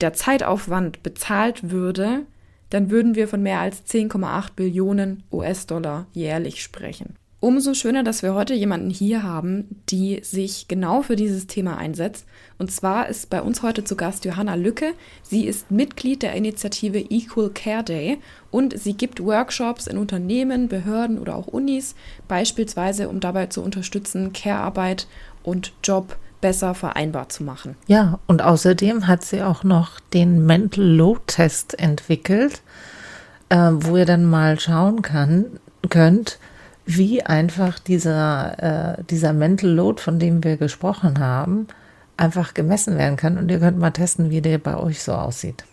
der 0.00 0.12
Zeitaufwand 0.12 1.02
bezahlt 1.02 1.70
würde, 1.70 2.26
dann 2.70 2.90
würden 2.90 3.14
wir 3.14 3.28
von 3.28 3.42
mehr 3.42 3.60
als 3.60 3.86
10,8 3.86 4.50
Billionen 4.56 5.22
US-Dollar 5.30 6.06
jährlich 6.12 6.62
sprechen. 6.62 7.16
Umso 7.44 7.74
schöner, 7.74 8.04
dass 8.04 8.22
wir 8.22 8.32
heute 8.32 8.54
jemanden 8.54 8.88
hier 8.88 9.22
haben, 9.22 9.82
die 9.90 10.20
sich 10.22 10.66
genau 10.66 11.02
für 11.02 11.14
dieses 11.14 11.46
Thema 11.46 11.76
einsetzt. 11.76 12.24
Und 12.56 12.70
zwar 12.70 13.10
ist 13.10 13.28
bei 13.28 13.42
uns 13.42 13.62
heute 13.62 13.84
zu 13.84 13.96
Gast 13.96 14.24
Johanna 14.24 14.54
Lücke. 14.54 14.94
Sie 15.22 15.44
ist 15.44 15.70
Mitglied 15.70 16.22
der 16.22 16.32
Initiative 16.32 16.96
Equal 16.96 17.50
Care 17.50 17.84
Day 17.84 18.18
und 18.50 18.80
sie 18.80 18.94
gibt 18.94 19.22
Workshops 19.22 19.86
in 19.86 19.98
Unternehmen, 19.98 20.68
Behörden 20.68 21.18
oder 21.18 21.36
auch 21.36 21.46
Unis, 21.46 21.94
beispielsweise 22.28 23.10
um 23.10 23.20
dabei 23.20 23.48
zu 23.48 23.60
unterstützen, 23.60 24.32
Care-Arbeit 24.32 25.06
und 25.42 25.74
Job 25.84 26.16
besser 26.40 26.74
vereinbar 26.74 27.28
zu 27.28 27.44
machen. 27.44 27.76
Ja, 27.86 28.20
und 28.26 28.40
außerdem 28.40 29.06
hat 29.06 29.22
sie 29.22 29.42
auch 29.42 29.64
noch 29.64 30.00
den 30.00 30.46
Mental 30.46 30.82
Load 30.82 31.20
Test 31.26 31.78
entwickelt, 31.78 32.62
äh, 33.50 33.70
wo 33.70 33.98
ihr 33.98 34.06
dann 34.06 34.24
mal 34.24 34.58
schauen 34.58 35.02
kann, 35.02 35.44
könnt, 35.90 36.38
wie 36.86 37.22
einfach 37.22 37.78
dieser, 37.78 38.98
äh, 38.98 39.04
dieser 39.04 39.32
Mental 39.32 39.70
Load, 39.70 40.00
von 40.00 40.18
dem 40.18 40.44
wir 40.44 40.56
gesprochen 40.56 41.18
haben, 41.18 41.66
einfach 42.16 42.54
gemessen 42.54 42.98
werden 42.98 43.16
kann. 43.16 43.38
Und 43.38 43.50
ihr 43.50 43.58
könnt 43.58 43.78
mal 43.78 43.90
testen, 43.90 44.30
wie 44.30 44.40
der 44.40 44.58
bei 44.58 44.76
euch 44.76 45.02
so 45.02 45.12
aussieht. 45.12 45.64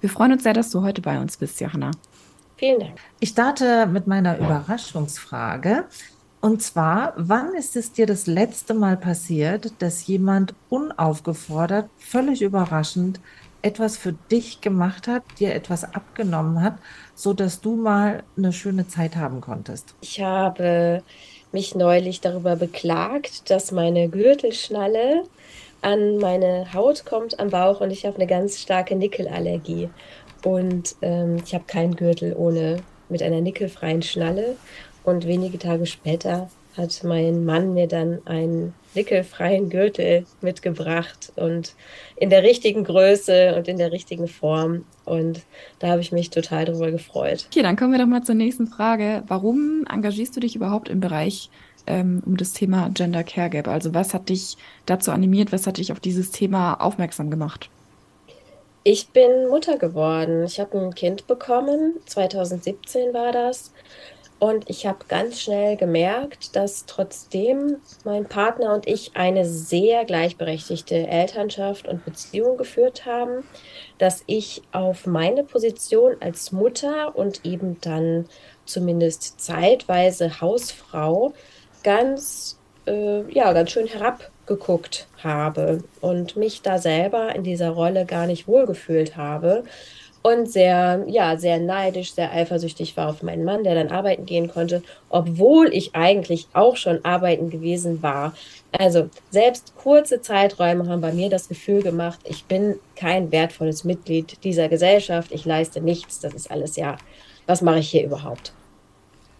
Wir 0.00 0.10
freuen 0.10 0.32
uns 0.32 0.42
sehr, 0.42 0.52
dass 0.52 0.70
du 0.70 0.82
heute 0.82 1.00
bei 1.00 1.18
uns 1.18 1.36
bist, 1.36 1.60
Johanna. 1.60 1.90
Vielen 2.56 2.80
Dank. 2.80 2.92
Ich 3.20 3.30
starte 3.30 3.86
mit 3.86 4.06
meiner 4.06 4.38
Überraschungsfrage. 4.38 5.84
Und 6.40 6.62
zwar, 6.62 7.14
wann 7.16 7.54
ist 7.54 7.76
es 7.76 7.92
dir 7.92 8.06
das 8.06 8.26
letzte 8.26 8.74
Mal 8.74 8.96
passiert, 8.96 9.72
dass 9.80 10.06
jemand 10.06 10.54
unaufgefordert, 10.68 11.88
völlig 11.98 12.42
überraschend 12.42 13.20
etwas 13.66 13.96
für 13.96 14.12
dich 14.12 14.60
gemacht 14.60 15.08
hat, 15.08 15.24
dir 15.40 15.52
etwas 15.52 15.82
abgenommen 15.82 16.62
hat, 16.62 16.78
so 17.16 17.32
dass 17.32 17.60
du 17.60 17.74
mal 17.74 18.22
eine 18.36 18.52
schöne 18.52 18.86
Zeit 18.86 19.16
haben 19.16 19.40
konntest? 19.40 19.94
Ich 20.00 20.20
habe 20.20 21.02
mich 21.50 21.74
neulich 21.74 22.20
darüber 22.20 22.54
beklagt, 22.54 23.50
dass 23.50 23.72
meine 23.72 24.08
Gürtelschnalle 24.08 25.24
an 25.82 26.18
meine 26.18 26.72
Haut 26.74 27.04
kommt 27.06 27.40
am 27.40 27.50
Bauch 27.50 27.80
und 27.80 27.90
ich 27.90 28.06
habe 28.06 28.16
eine 28.16 28.28
ganz 28.28 28.60
starke 28.60 28.94
Nickelallergie. 28.94 29.88
Und 30.44 30.94
ähm, 31.02 31.38
ich 31.44 31.52
habe 31.52 31.64
keinen 31.66 31.96
Gürtel 31.96 32.34
ohne 32.36 32.76
mit 33.08 33.22
einer 33.22 33.40
nickelfreien 33.40 34.02
Schnalle. 34.02 34.56
Und 35.02 35.26
wenige 35.26 35.58
Tage 35.58 35.86
später 35.86 36.48
hat 36.76 37.02
mein 37.02 37.44
Mann 37.44 37.74
mir 37.74 37.88
dann 37.88 38.20
einen 38.26 38.74
wickelfreien 38.96 39.70
Gürtel 39.70 40.26
mitgebracht 40.40 41.32
und 41.36 41.74
in 42.16 42.30
der 42.30 42.42
richtigen 42.42 42.84
Größe 42.84 43.54
und 43.56 43.68
in 43.68 43.78
der 43.78 43.92
richtigen 43.92 44.26
Form. 44.26 44.84
Und 45.04 45.42
da 45.78 45.88
habe 45.88 46.00
ich 46.00 46.12
mich 46.12 46.30
total 46.30 46.64
drüber 46.64 46.90
gefreut. 46.90 47.46
Okay, 47.50 47.62
dann 47.62 47.76
kommen 47.76 47.92
wir 47.92 47.98
doch 47.98 48.06
mal 48.06 48.22
zur 48.22 48.34
nächsten 48.34 48.66
Frage. 48.66 49.22
Warum 49.28 49.84
engagierst 49.88 50.34
du 50.36 50.40
dich 50.40 50.56
überhaupt 50.56 50.88
im 50.88 51.00
Bereich 51.00 51.50
ähm, 51.86 52.22
um 52.26 52.36
das 52.36 52.52
Thema 52.52 52.90
Gender 52.92 53.22
Care 53.22 53.50
Gap? 53.50 53.68
Also 53.68 53.94
was 53.94 54.14
hat 54.14 54.28
dich 54.28 54.56
dazu 54.86 55.12
animiert, 55.12 55.52
was 55.52 55.66
hat 55.66 55.78
dich 55.78 55.92
auf 55.92 56.00
dieses 56.00 56.32
Thema 56.32 56.74
aufmerksam 56.74 57.30
gemacht? 57.30 57.70
Ich 58.88 59.08
bin 59.08 59.48
Mutter 59.48 59.78
geworden. 59.78 60.44
Ich 60.44 60.60
habe 60.60 60.78
ein 60.78 60.94
Kind 60.94 61.26
bekommen. 61.26 61.94
2017 62.06 63.12
war 63.12 63.32
das. 63.32 63.72
Und 64.38 64.68
ich 64.68 64.86
habe 64.86 64.98
ganz 65.08 65.40
schnell 65.40 65.76
gemerkt, 65.76 66.56
dass 66.56 66.84
trotzdem 66.84 67.76
mein 68.04 68.26
Partner 68.26 68.74
und 68.74 68.86
ich 68.86 69.12
eine 69.14 69.46
sehr 69.46 70.04
gleichberechtigte 70.04 71.06
Elternschaft 71.06 71.88
und 71.88 72.04
Beziehung 72.04 72.58
geführt 72.58 73.06
haben, 73.06 73.44
dass 73.96 74.22
ich 74.26 74.62
auf 74.72 75.06
meine 75.06 75.42
Position 75.42 76.16
als 76.20 76.52
Mutter 76.52 77.16
und 77.16 77.46
eben 77.46 77.80
dann 77.80 78.26
zumindest 78.66 79.40
zeitweise 79.40 80.40
Hausfrau 80.42 81.32
ganz, 81.82 82.58
äh, 82.86 83.22
ja, 83.32 83.54
ganz 83.54 83.70
schön 83.70 83.86
herabgeguckt 83.86 85.06
habe 85.22 85.82
und 86.02 86.36
mich 86.36 86.60
da 86.60 86.76
selber 86.76 87.34
in 87.34 87.42
dieser 87.42 87.70
Rolle 87.70 88.04
gar 88.04 88.26
nicht 88.26 88.46
wohlgefühlt 88.46 89.16
habe 89.16 89.64
und 90.26 90.50
sehr, 90.50 91.04
ja, 91.06 91.36
sehr 91.36 91.60
neidisch, 91.60 92.12
sehr 92.12 92.32
eifersüchtig 92.32 92.96
war 92.96 93.10
auf 93.10 93.22
meinen 93.22 93.44
Mann, 93.44 93.62
der 93.62 93.76
dann 93.76 93.92
arbeiten 93.92 94.26
gehen 94.26 94.48
konnte, 94.48 94.82
obwohl 95.08 95.72
ich 95.72 95.94
eigentlich 95.94 96.48
auch 96.52 96.74
schon 96.74 97.04
arbeiten 97.04 97.48
gewesen 97.48 98.02
war. 98.02 98.34
Also 98.72 99.08
selbst 99.30 99.74
kurze 99.76 100.22
Zeiträume 100.22 100.88
haben 100.88 101.00
bei 101.00 101.12
mir 101.12 101.30
das 101.30 101.46
Gefühl 101.46 101.80
gemacht, 101.80 102.18
ich 102.24 102.44
bin 102.46 102.80
kein 102.96 103.30
wertvolles 103.30 103.84
Mitglied 103.84 104.42
dieser 104.42 104.68
Gesellschaft, 104.68 105.30
ich 105.30 105.44
leiste 105.44 105.80
nichts, 105.80 106.18
das 106.18 106.34
ist 106.34 106.50
alles 106.50 106.74
ja, 106.74 106.96
was 107.46 107.62
mache 107.62 107.78
ich 107.78 107.90
hier 107.90 108.02
überhaupt? 108.02 108.52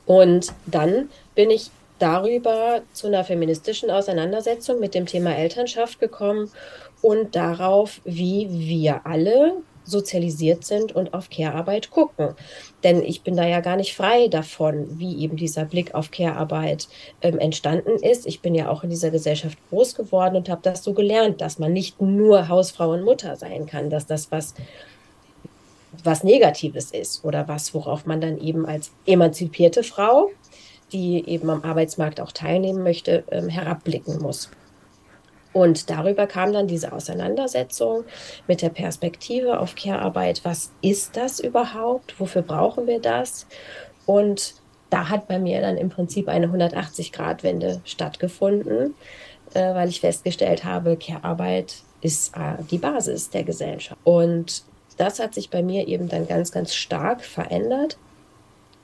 Und 0.06 0.52
dann 0.66 1.10
bin 1.34 1.50
ich 1.50 1.72
darüber 1.98 2.82
zu 2.92 3.08
einer 3.08 3.24
feministischen 3.24 3.90
Auseinandersetzung 3.90 4.78
mit 4.78 4.94
dem 4.94 5.06
Thema 5.06 5.34
Elternschaft 5.34 5.98
gekommen 5.98 6.48
und 7.02 7.34
darauf, 7.34 8.00
wie 8.04 8.46
wir 8.48 9.04
alle 9.04 9.54
sozialisiert 9.86 10.64
sind 10.64 10.94
und 10.94 11.14
auf 11.14 11.30
Care-Arbeit 11.30 11.90
gucken. 11.90 12.34
Denn 12.84 13.02
ich 13.02 13.22
bin 13.22 13.36
da 13.36 13.46
ja 13.46 13.60
gar 13.60 13.76
nicht 13.76 13.94
frei 13.94 14.28
davon, 14.28 14.98
wie 14.98 15.18
eben 15.22 15.36
dieser 15.36 15.64
Blick 15.64 15.94
auf 15.94 16.10
Care-Arbeit 16.10 16.88
ähm, 17.22 17.38
entstanden 17.38 17.96
ist. 18.02 18.26
Ich 18.26 18.40
bin 18.40 18.54
ja 18.54 18.68
auch 18.68 18.84
in 18.84 18.90
dieser 18.90 19.10
Gesellschaft 19.10 19.58
groß 19.70 19.94
geworden 19.94 20.36
und 20.36 20.48
habe 20.48 20.60
das 20.62 20.84
so 20.84 20.92
gelernt, 20.92 21.40
dass 21.40 21.58
man 21.58 21.72
nicht 21.72 22.00
nur 22.00 22.48
Hausfrau 22.48 22.90
und 22.90 23.02
Mutter 23.02 23.36
sein 23.36 23.66
kann, 23.66 23.88
dass 23.90 24.06
das 24.06 24.30
was 24.30 24.54
was 26.04 26.24
Negatives 26.24 26.90
ist 26.90 27.24
oder 27.24 27.48
was, 27.48 27.72
worauf 27.74 28.06
man 28.06 28.20
dann 28.20 28.38
eben 28.38 28.66
als 28.66 28.92
emanzipierte 29.06 29.82
Frau, 29.82 30.30
die 30.92 31.26
eben 31.26 31.50
am 31.50 31.62
Arbeitsmarkt 31.62 32.20
auch 32.20 32.32
teilnehmen 32.32 32.82
möchte, 32.82 33.24
ähm, 33.30 33.48
herabblicken 33.48 34.20
muss. 34.20 34.50
Und 35.56 35.88
darüber 35.88 36.26
kam 36.26 36.52
dann 36.52 36.66
diese 36.66 36.92
Auseinandersetzung 36.92 38.04
mit 38.46 38.60
der 38.60 38.68
Perspektive 38.68 39.58
auf 39.58 39.74
Care-Arbeit. 39.74 40.42
Was 40.44 40.70
ist 40.82 41.16
das 41.16 41.40
überhaupt? 41.40 42.20
Wofür 42.20 42.42
brauchen 42.42 42.86
wir 42.86 43.00
das? 43.00 43.46
Und 44.04 44.56
da 44.90 45.08
hat 45.08 45.28
bei 45.28 45.38
mir 45.38 45.62
dann 45.62 45.78
im 45.78 45.88
Prinzip 45.88 46.28
eine 46.28 46.48
180-Grad-Wende 46.48 47.80
stattgefunden, 47.86 48.96
äh, 49.54 49.74
weil 49.74 49.88
ich 49.88 50.02
festgestellt 50.02 50.62
habe, 50.62 50.98
Care-Arbeit 50.98 51.76
ist 52.02 52.36
äh, 52.36 52.62
die 52.70 52.76
Basis 52.76 53.30
der 53.30 53.44
Gesellschaft. 53.44 53.98
Und 54.04 54.62
das 54.98 55.18
hat 55.20 55.32
sich 55.32 55.48
bei 55.48 55.62
mir 55.62 55.88
eben 55.88 56.10
dann 56.10 56.28
ganz, 56.28 56.52
ganz 56.52 56.74
stark 56.74 57.24
verändert. 57.24 57.96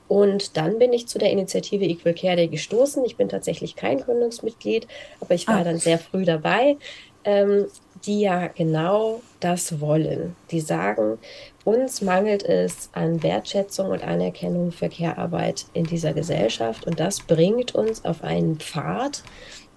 Und 0.07 0.57
dann 0.57 0.79
bin 0.79 0.93
ich 0.93 1.07
zu 1.07 1.17
der 1.17 1.31
Initiative 1.31 1.85
Equal 1.85 2.13
Care 2.13 2.35
Day 2.35 2.47
gestoßen. 2.47 3.03
Ich 3.05 3.15
bin 3.15 3.29
tatsächlich 3.29 3.75
kein 3.75 3.99
Gründungsmitglied, 3.99 4.87
aber 5.21 5.35
ich 5.35 5.47
war 5.47 5.59
ah. 5.59 5.63
dann 5.63 5.77
sehr 5.77 5.97
früh 5.97 6.25
dabei, 6.25 6.77
ähm, 7.23 7.67
die 8.05 8.21
ja 8.21 8.47
genau 8.47 9.21
das 9.39 9.79
wollen. 9.79 10.35
Die 10.51 10.59
sagen, 10.59 11.17
uns 11.63 12.01
mangelt 12.01 12.43
es 12.43 12.89
an 12.91 13.23
Wertschätzung 13.23 13.89
und 13.89 14.03
Anerkennung 14.03 14.71
für 14.71 14.89
Care-Arbeit 14.89 15.65
in 15.73 15.85
dieser 15.85 16.13
Gesellschaft 16.13 16.85
und 16.85 16.99
das 16.99 17.21
bringt 17.21 17.73
uns 17.73 18.03
auf 18.03 18.23
einen 18.23 18.59
Pfad, 18.59 19.23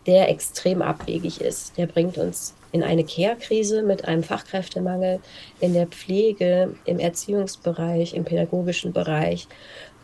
der 0.07 0.29
extrem 0.29 0.83
abwegig 0.83 1.41
ist. 1.41 1.77
Der 1.79 1.87
bringt 1.87 2.19
uns 2.19 2.55
in 2.73 2.83
eine 2.83 3.05
Care-Krise 3.05 3.83
mit 3.83 4.05
einem 4.05 4.23
Fachkräftemangel 4.23 5.21
in 5.61 5.75
der 5.75 5.87
Pflege, 5.87 6.75
im 6.85 6.99
Erziehungsbereich, 6.99 8.15
im 8.15 8.25
pädagogischen 8.25 8.93
Bereich. 8.93 9.49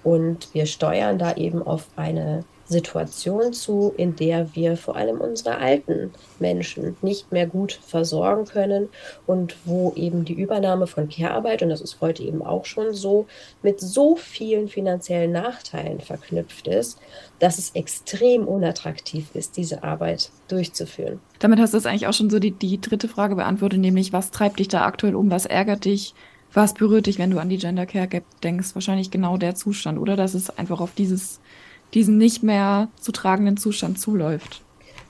Und 0.04 0.52
wir 0.52 0.66
steuern 0.66 1.18
da 1.18 1.34
eben 1.34 1.62
auf 1.62 1.86
eine 1.96 2.44
Situation 2.72 3.52
zu, 3.52 3.92
in 3.96 4.16
der 4.16 4.54
wir 4.54 4.76
vor 4.76 4.96
allem 4.96 5.20
unsere 5.20 5.58
alten 5.58 6.10
Menschen 6.40 6.96
nicht 7.02 7.30
mehr 7.30 7.46
gut 7.46 7.72
versorgen 7.72 8.46
können 8.46 8.88
und 9.26 9.56
wo 9.64 9.92
eben 9.94 10.24
die 10.24 10.32
Übernahme 10.32 10.86
von 10.86 11.08
Care-Arbeit, 11.08 11.62
und 11.62 11.68
das 11.68 11.80
ist 11.80 12.00
heute 12.00 12.22
eben 12.22 12.42
auch 12.42 12.64
schon 12.64 12.94
so, 12.94 13.26
mit 13.62 13.78
so 13.80 14.16
vielen 14.16 14.68
finanziellen 14.68 15.32
Nachteilen 15.32 16.00
verknüpft 16.00 16.66
ist, 16.66 16.98
dass 17.38 17.58
es 17.58 17.70
extrem 17.74 18.48
unattraktiv 18.48 19.26
ist, 19.34 19.56
diese 19.56 19.84
Arbeit 19.84 20.30
durchzuführen. 20.48 21.20
Damit 21.38 21.58
hast 21.60 21.74
du 21.74 21.76
jetzt 21.76 21.86
eigentlich 21.86 22.06
auch 22.06 22.12
schon 22.12 22.30
so 22.30 22.38
die, 22.38 22.52
die 22.52 22.80
dritte 22.80 23.08
Frage 23.08 23.36
beantwortet, 23.36 23.80
nämlich 23.80 24.12
was 24.12 24.30
treibt 24.30 24.58
dich 24.58 24.68
da 24.68 24.84
aktuell 24.86 25.14
um, 25.14 25.30
was 25.30 25.46
ärgert 25.46 25.84
dich? 25.84 26.14
Was 26.54 26.74
berührt 26.74 27.06
dich, 27.06 27.18
wenn 27.18 27.30
du 27.30 27.38
an 27.38 27.48
die 27.48 27.58
Gender 27.58 27.86
Care 27.86 28.08
Gap 28.08 28.24
denkst? 28.42 28.74
Wahrscheinlich 28.74 29.10
genau 29.10 29.36
der 29.36 29.54
Zustand, 29.54 29.98
oder? 29.98 30.16
Dass 30.16 30.34
es 30.34 30.50
einfach 30.58 30.80
auf 30.80 30.92
dieses, 30.94 31.40
diesen 31.94 32.18
nicht 32.18 32.42
mehr 32.42 32.88
zu 33.00 33.10
tragenden 33.12 33.56
Zustand 33.56 33.98
zuläuft. 33.98 34.60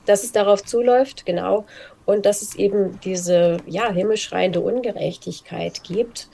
Dass 0.06 0.22
es 0.22 0.32
darauf 0.32 0.64
zuläuft, 0.64 1.26
genau. 1.26 1.64
Und 2.04 2.26
dass 2.26 2.42
es 2.42 2.54
eben 2.54 3.00
diese, 3.04 3.58
ja, 3.66 3.90
himmelschreiende 3.90 4.60
Ungerechtigkeit 4.60 5.82
gibt. 5.82 6.28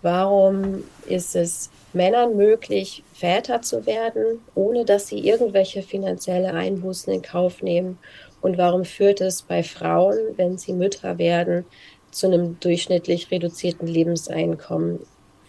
Warum 0.00 0.82
ist 1.06 1.36
es 1.36 1.70
Männern 1.92 2.36
möglich, 2.36 3.04
Väter 3.12 3.62
zu 3.62 3.86
werden, 3.86 4.40
ohne 4.54 4.84
dass 4.84 5.08
sie 5.08 5.18
irgendwelche 5.18 5.82
finanzielle 5.82 6.52
Einbußen 6.54 7.12
in 7.12 7.22
Kauf 7.22 7.62
nehmen? 7.62 7.98
Und 8.40 8.58
warum 8.58 8.84
führt 8.84 9.20
es 9.20 9.42
bei 9.42 9.62
Frauen, 9.62 10.18
wenn 10.36 10.58
sie 10.58 10.72
Mütter 10.72 11.18
werden, 11.18 11.64
zu 12.12 12.28
einem 12.28 12.60
durchschnittlich 12.60 13.30
reduzierten 13.30 13.88
Lebenseinkommen 13.88 15.00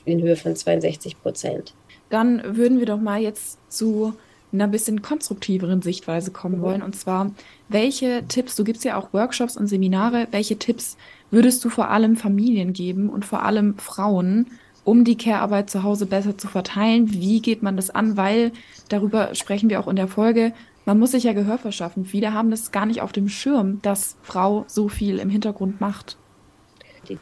in 0.06 0.22
Höhe 0.22 0.36
von 0.36 0.56
62 0.56 1.22
Prozent. 1.22 1.74
Dann 2.10 2.58
würden 2.58 2.80
wir 2.80 2.86
doch 2.86 3.00
mal 3.00 3.22
jetzt 3.22 3.60
zu 3.70 4.14
einer 4.54 4.68
bisschen 4.68 5.02
konstruktiveren 5.02 5.82
Sichtweise 5.82 6.32
kommen 6.32 6.60
mhm. 6.60 6.62
wollen. 6.62 6.82
Und 6.82 6.96
zwar, 6.96 7.32
welche 7.70 8.24
Tipps, 8.28 8.56
du 8.56 8.64
gibst 8.64 8.86
ja 8.86 8.98
auch 8.98 9.14
Workshops 9.14 9.58
und 9.58 9.68
Seminare, 9.68 10.28
welche 10.32 10.58
Tipps 10.58 10.98
würdest 11.32 11.66
du 11.66 11.70
vor 11.70 11.90
allem 11.90 12.16
Familien 12.16 12.74
geben 12.74 13.10
und 13.10 13.26
vor 13.26 13.44
allem 13.44 13.78
Frauen, 13.78 14.48
um 14.84 15.04
die 15.04 15.18
Care-Arbeit 15.18 15.70
zu 15.70 15.84
Hause 15.84 16.06
besser 16.06 16.38
zu 16.38 16.48
verteilen? 16.48 17.12
Wie 17.12 17.42
geht 17.42 17.64
man 17.64 17.76
das 17.76 17.90
an? 17.90 18.16
Weil 18.16 18.52
darüber 18.90 19.34
sprechen 19.34 19.70
wir 19.70 19.80
auch 19.80 19.88
in 19.88 19.96
der 19.96 20.08
Folge. 20.08 20.54
Man 20.86 21.00
muss 21.00 21.12
sich 21.12 21.24
ja 21.24 21.34
Gehör 21.34 21.58
verschaffen. 21.58 22.06
Viele 22.06 22.34
haben 22.34 22.52
das 22.52 22.72
gar 22.72 22.86
nicht 22.86 23.02
auf 23.02 23.14
dem 23.14 23.30
Schirm, 23.30 23.82
dass 23.82 24.18
Frau 24.22 24.66
so 24.68 24.90
viel 24.90 25.18
im 25.18 25.30
Hintergrund 25.30 25.82
macht. 25.82 26.18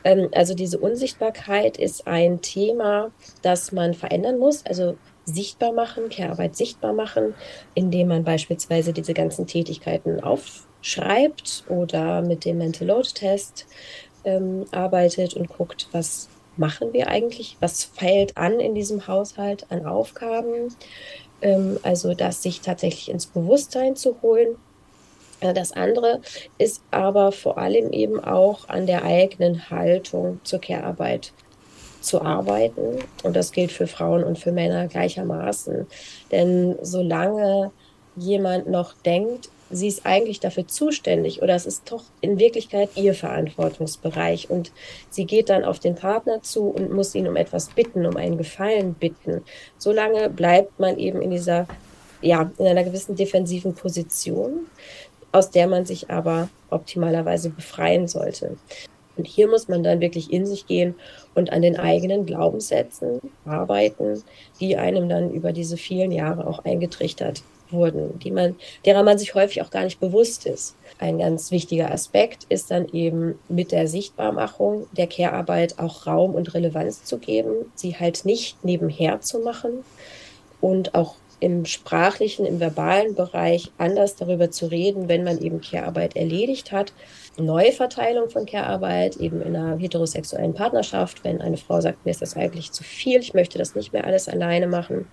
Ähm, 0.03 0.29
also 0.33 0.53
diese 0.53 0.79
Unsichtbarkeit 0.79 1.77
ist 1.77 2.07
ein 2.07 2.41
Thema, 2.41 3.11
das 3.41 3.71
man 3.71 3.93
verändern 3.93 4.39
muss. 4.39 4.65
Also 4.65 4.97
sichtbar 5.25 5.71
machen, 5.71 6.09
Care-Arbeit 6.09 6.55
sichtbar 6.55 6.93
machen, 6.93 7.33
indem 7.75 8.07
man 8.09 8.23
beispielsweise 8.23 8.93
diese 8.93 9.13
ganzen 9.13 9.47
Tätigkeiten 9.47 10.21
aufschreibt 10.21 11.63
oder 11.69 12.21
mit 12.21 12.45
dem 12.45 12.57
Mental 12.57 12.87
Load 12.87 13.09
Test 13.13 13.67
ähm, 14.23 14.65
arbeitet 14.71 15.33
und 15.35 15.49
guckt, 15.49 15.87
was 15.91 16.29
machen 16.57 16.93
wir 16.93 17.07
eigentlich, 17.07 17.57
was 17.59 17.83
fällt 17.83 18.37
an 18.37 18.59
in 18.59 18.75
diesem 18.75 19.07
Haushalt 19.07 19.65
an 19.69 19.85
Aufgaben. 19.85 20.75
Ähm, 21.41 21.79
also 21.83 22.13
das 22.13 22.43
sich 22.43 22.61
tatsächlich 22.61 23.09
ins 23.09 23.27
Bewusstsein 23.27 23.95
zu 23.95 24.21
holen. 24.21 24.57
Äh, 25.41 25.53
das 25.53 25.73
andere 25.73 26.21
ist 26.57 26.81
aber 26.91 27.31
vor 27.31 27.57
allem 27.57 27.91
eben 27.91 28.23
auch 28.23 28.69
an 28.69 28.87
der 28.87 29.03
eigenen 29.03 29.69
Haltung 29.69 30.39
zur 30.43 30.59
Care-Arbeit 30.59 31.33
zu 31.99 32.21
arbeiten. 32.21 32.99
Und 33.23 33.35
das 33.35 33.51
gilt 33.51 33.71
für 33.71 33.87
Frauen 33.87 34.23
und 34.23 34.39
für 34.39 34.51
Männer 34.51 34.87
gleichermaßen. 34.87 35.85
Denn 36.31 36.75
solange 36.81 37.71
jemand 38.15 38.69
noch 38.69 38.93
denkt, 39.05 39.49
sie 39.69 39.87
ist 39.87 40.05
eigentlich 40.05 40.39
dafür 40.39 40.67
zuständig 40.67 41.41
oder 41.41 41.55
es 41.55 41.65
ist 41.65 41.91
doch 41.91 42.03
in 42.19 42.39
Wirklichkeit 42.39 42.89
ihr 42.95 43.13
Verantwortungsbereich 43.13 44.49
und 44.49 44.71
sie 45.09 45.25
geht 45.25 45.49
dann 45.49 45.63
auf 45.63 45.79
den 45.79 45.95
Partner 45.95 46.41
zu 46.41 46.65
und 46.67 46.91
muss 46.91 47.15
ihn 47.15 47.27
um 47.27 47.37
etwas 47.37 47.69
bitten, 47.69 48.05
um 48.05 48.17
einen 48.17 48.37
Gefallen 48.37 48.93
bitten. 48.93 49.43
Solange 49.77 50.29
bleibt 50.29 50.79
man 50.79 50.97
eben 50.97 51.21
in 51.21 51.31
dieser, 51.31 51.67
ja, 52.21 52.51
in 52.57 52.67
einer 52.67 52.83
gewissen 52.83 53.15
defensiven 53.15 53.73
Position, 53.73 54.67
aus 55.31 55.49
der 55.49 55.67
man 55.67 55.85
sich 55.85 56.09
aber 56.09 56.49
optimalerweise 56.69 57.49
befreien 57.49 58.07
sollte. 58.07 58.57
Und 59.17 59.27
hier 59.27 59.47
muss 59.47 59.67
man 59.67 59.83
dann 59.83 59.99
wirklich 59.99 60.31
in 60.31 60.45
sich 60.45 60.65
gehen 60.67 60.95
und 61.35 61.51
an 61.51 61.61
den 61.61 61.77
eigenen 61.77 62.25
Glaubenssätzen 62.25 63.19
arbeiten, 63.45 64.23
die 64.59 64.77
einem 64.77 65.09
dann 65.09 65.31
über 65.31 65.51
diese 65.51 65.77
vielen 65.77 66.11
Jahre 66.11 66.47
auch 66.47 66.63
eingetrichtert 66.65 67.43
wurden, 67.71 68.19
die 68.19 68.31
man, 68.31 68.55
derer 68.85 69.03
man 69.03 69.17
sich 69.17 69.35
häufig 69.35 69.61
auch 69.61 69.69
gar 69.69 69.83
nicht 69.83 69.99
bewusst 69.99 70.45
ist. 70.45 70.75
Ein 70.99 71.19
ganz 71.19 71.51
wichtiger 71.51 71.91
Aspekt 71.91 72.45
ist 72.49 72.71
dann 72.71 72.87
eben 72.89 73.39
mit 73.49 73.71
der 73.71 73.87
Sichtbarmachung 73.87 74.87
der 74.91 75.07
Care-Arbeit 75.07 75.79
auch 75.79 76.05
Raum 76.05 76.35
und 76.35 76.53
Relevanz 76.53 77.03
zu 77.03 77.17
geben, 77.17 77.71
sie 77.75 77.95
halt 77.95 78.25
nicht 78.25 78.63
nebenher 78.63 79.21
zu 79.21 79.39
machen 79.39 79.83
und 80.59 80.95
auch 80.95 81.15
im 81.41 81.65
sprachlichen, 81.65 82.45
im 82.45 82.59
verbalen 82.59 83.15
Bereich 83.15 83.71
anders 83.77 84.15
darüber 84.15 84.51
zu 84.51 84.67
reden, 84.67 85.09
wenn 85.09 85.23
man 85.23 85.39
eben 85.39 85.59
Care-Arbeit 85.59 86.15
erledigt 86.15 86.71
hat, 86.71 86.93
Neuverteilung 87.37 88.29
von 88.29 88.45
Care-Arbeit, 88.45 89.17
eben 89.17 89.41
in 89.41 89.55
einer 89.55 89.77
heterosexuellen 89.77 90.53
Partnerschaft, 90.53 91.23
wenn 91.23 91.41
eine 91.41 91.57
Frau 91.57 91.81
sagt, 91.81 92.05
mir 92.05 92.11
ist 92.11 92.21
das 92.21 92.37
eigentlich 92.37 92.71
zu 92.71 92.83
viel, 92.83 93.19
ich 93.19 93.33
möchte 93.33 93.57
das 93.57 93.75
nicht 93.75 93.91
mehr 93.91 94.05
alles 94.05 94.29
alleine 94.29 94.67
machen, 94.67 95.07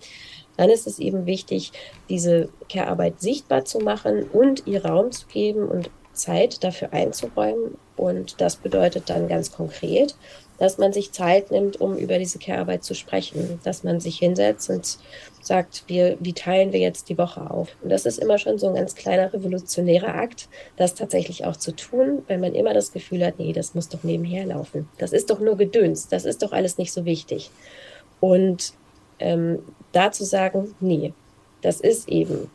dann 0.58 0.68
ist 0.68 0.87
es 0.87 0.99
eben 0.99 1.25
wichtig, 1.25 1.73
diese 2.11 2.50
Care-Arbeit 2.68 3.20
sichtbar 3.20 3.64
zu 3.64 3.78
machen 3.78 4.25
und 4.25 4.66
ihr 4.66 4.85
Raum 4.85 5.11
zu 5.11 5.26
geben 5.28 5.66
und 5.66 5.90
Zeit 6.12 6.62
dafür 6.62 6.92
einzuräumen. 6.92 7.78
Und 7.97 8.40
das 8.40 8.56
bedeutet 8.56 9.08
dann 9.08 9.28
ganz 9.28 9.52
konkret, 9.52 10.16
dass 10.59 10.79
man 10.79 10.93
sich 10.93 11.12
Zeit 11.12 11.50
nimmt, 11.50 11.81
um 11.81 11.97
über 11.97 12.19
diese 12.19 12.38
Care-Arbeit 12.38 12.85
zu 12.85 12.95
sprechen, 12.95 13.61
dass 13.65 13.85
man 13.85 14.00
sich 14.00 14.19
hinsetzt 14.19 14.69
und 14.71 14.99
sagt, 15.41 15.85
wir, 15.87 16.17
wie 16.21 16.33
teilen 16.33 16.73
wir 16.73 16.81
jetzt 16.81 17.09
die 17.09 17.17
Woche 17.19 17.50
auf? 17.50 17.77
Und 17.83 17.90
das 17.90 18.07
ist 18.07 18.18
immer 18.18 18.38
schon 18.38 18.59
so 18.59 18.68
ein 18.68 18.75
ganz 18.75 18.94
kleiner 18.94 19.33
revolutionärer 19.33 20.14
Akt, 20.14 20.49
das 20.77 20.94
tatsächlich 20.94 21.44
auch 21.44 21.57
zu 21.57 21.73
tun, 21.73 22.23
wenn 22.27 22.40
man 22.40 22.55
immer 22.55 22.75
das 22.75 22.92
Gefühl 22.92 23.25
hat, 23.25 23.38
nee, 23.38 23.53
das 23.53 23.75
muss 23.75 23.88
doch 23.88 24.03
nebenher 24.03 24.47
laufen. 24.47 24.88
Das 24.99 25.12
ist 25.12 25.31
doch 25.31 25.40
nur 25.40 25.57
Gedöns, 25.57 26.09
das 26.09 26.25
ist 26.25 26.42
doch 26.42 26.53
alles 26.53 26.77
nicht 26.77 26.92
so 26.92 27.05
wichtig. 27.05 27.51
Und 28.21 28.75
ähm, 29.21 29.61
da 29.92 30.12
zu 30.12 30.25
sagen, 30.25 30.75
nee, 30.81 31.12
das 31.62 31.81
ist 31.81 32.09
eben 32.09 32.51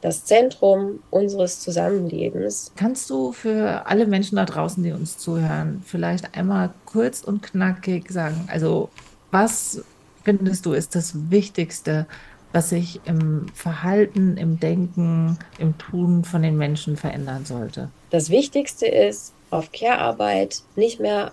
das 0.00 0.24
Zentrum 0.24 1.00
unseres 1.10 1.60
Zusammenlebens. 1.60 2.72
Kannst 2.76 3.10
du 3.10 3.32
für 3.32 3.86
alle 3.86 4.06
Menschen 4.06 4.36
da 4.36 4.44
draußen, 4.44 4.82
die 4.82 4.92
uns 4.92 5.18
zuhören, 5.18 5.82
vielleicht 5.84 6.34
einmal 6.36 6.70
kurz 6.86 7.22
und 7.22 7.42
knackig 7.42 8.10
sagen, 8.10 8.48
also 8.50 8.88
was 9.30 9.82
findest 10.24 10.66
du 10.66 10.72
ist 10.72 10.94
das 10.94 11.30
Wichtigste, 11.30 12.06
was 12.52 12.70
sich 12.70 13.00
im 13.04 13.46
Verhalten, 13.54 14.36
im 14.36 14.58
Denken, 14.58 15.38
im 15.58 15.78
Tun 15.78 16.24
von 16.24 16.42
den 16.42 16.56
Menschen 16.56 16.96
verändern 16.96 17.44
sollte? 17.44 17.90
Das 18.10 18.30
Wichtigste 18.30 18.86
ist, 18.86 19.32
auf 19.50 19.70
Care-Arbeit 19.72 20.62
nicht 20.76 21.00
mehr 21.00 21.32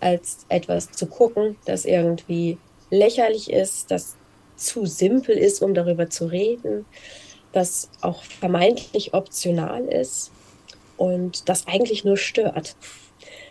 als 0.00 0.46
etwas 0.48 0.90
zu 0.92 1.06
gucken, 1.06 1.56
das 1.64 1.84
irgendwie 1.84 2.58
lächerlich 2.90 3.52
ist, 3.52 3.90
das 3.90 4.16
zu 4.56 4.86
simpel 4.86 5.36
ist, 5.36 5.62
um 5.62 5.74
darüber 5.74 6.10
zu 6.10 6.26
reden, 6.26 6.84
das 7.52 7.88
auch 8.00 8.22
vermeintlich 8.22 9.14
optional 9.14 9.84
ist 9.84 10.30
und 10.96 11.48
das 11.48 11.66
eigentlich 11.66 12.04
nur 12.04 12.16
stört. 12.16 12.76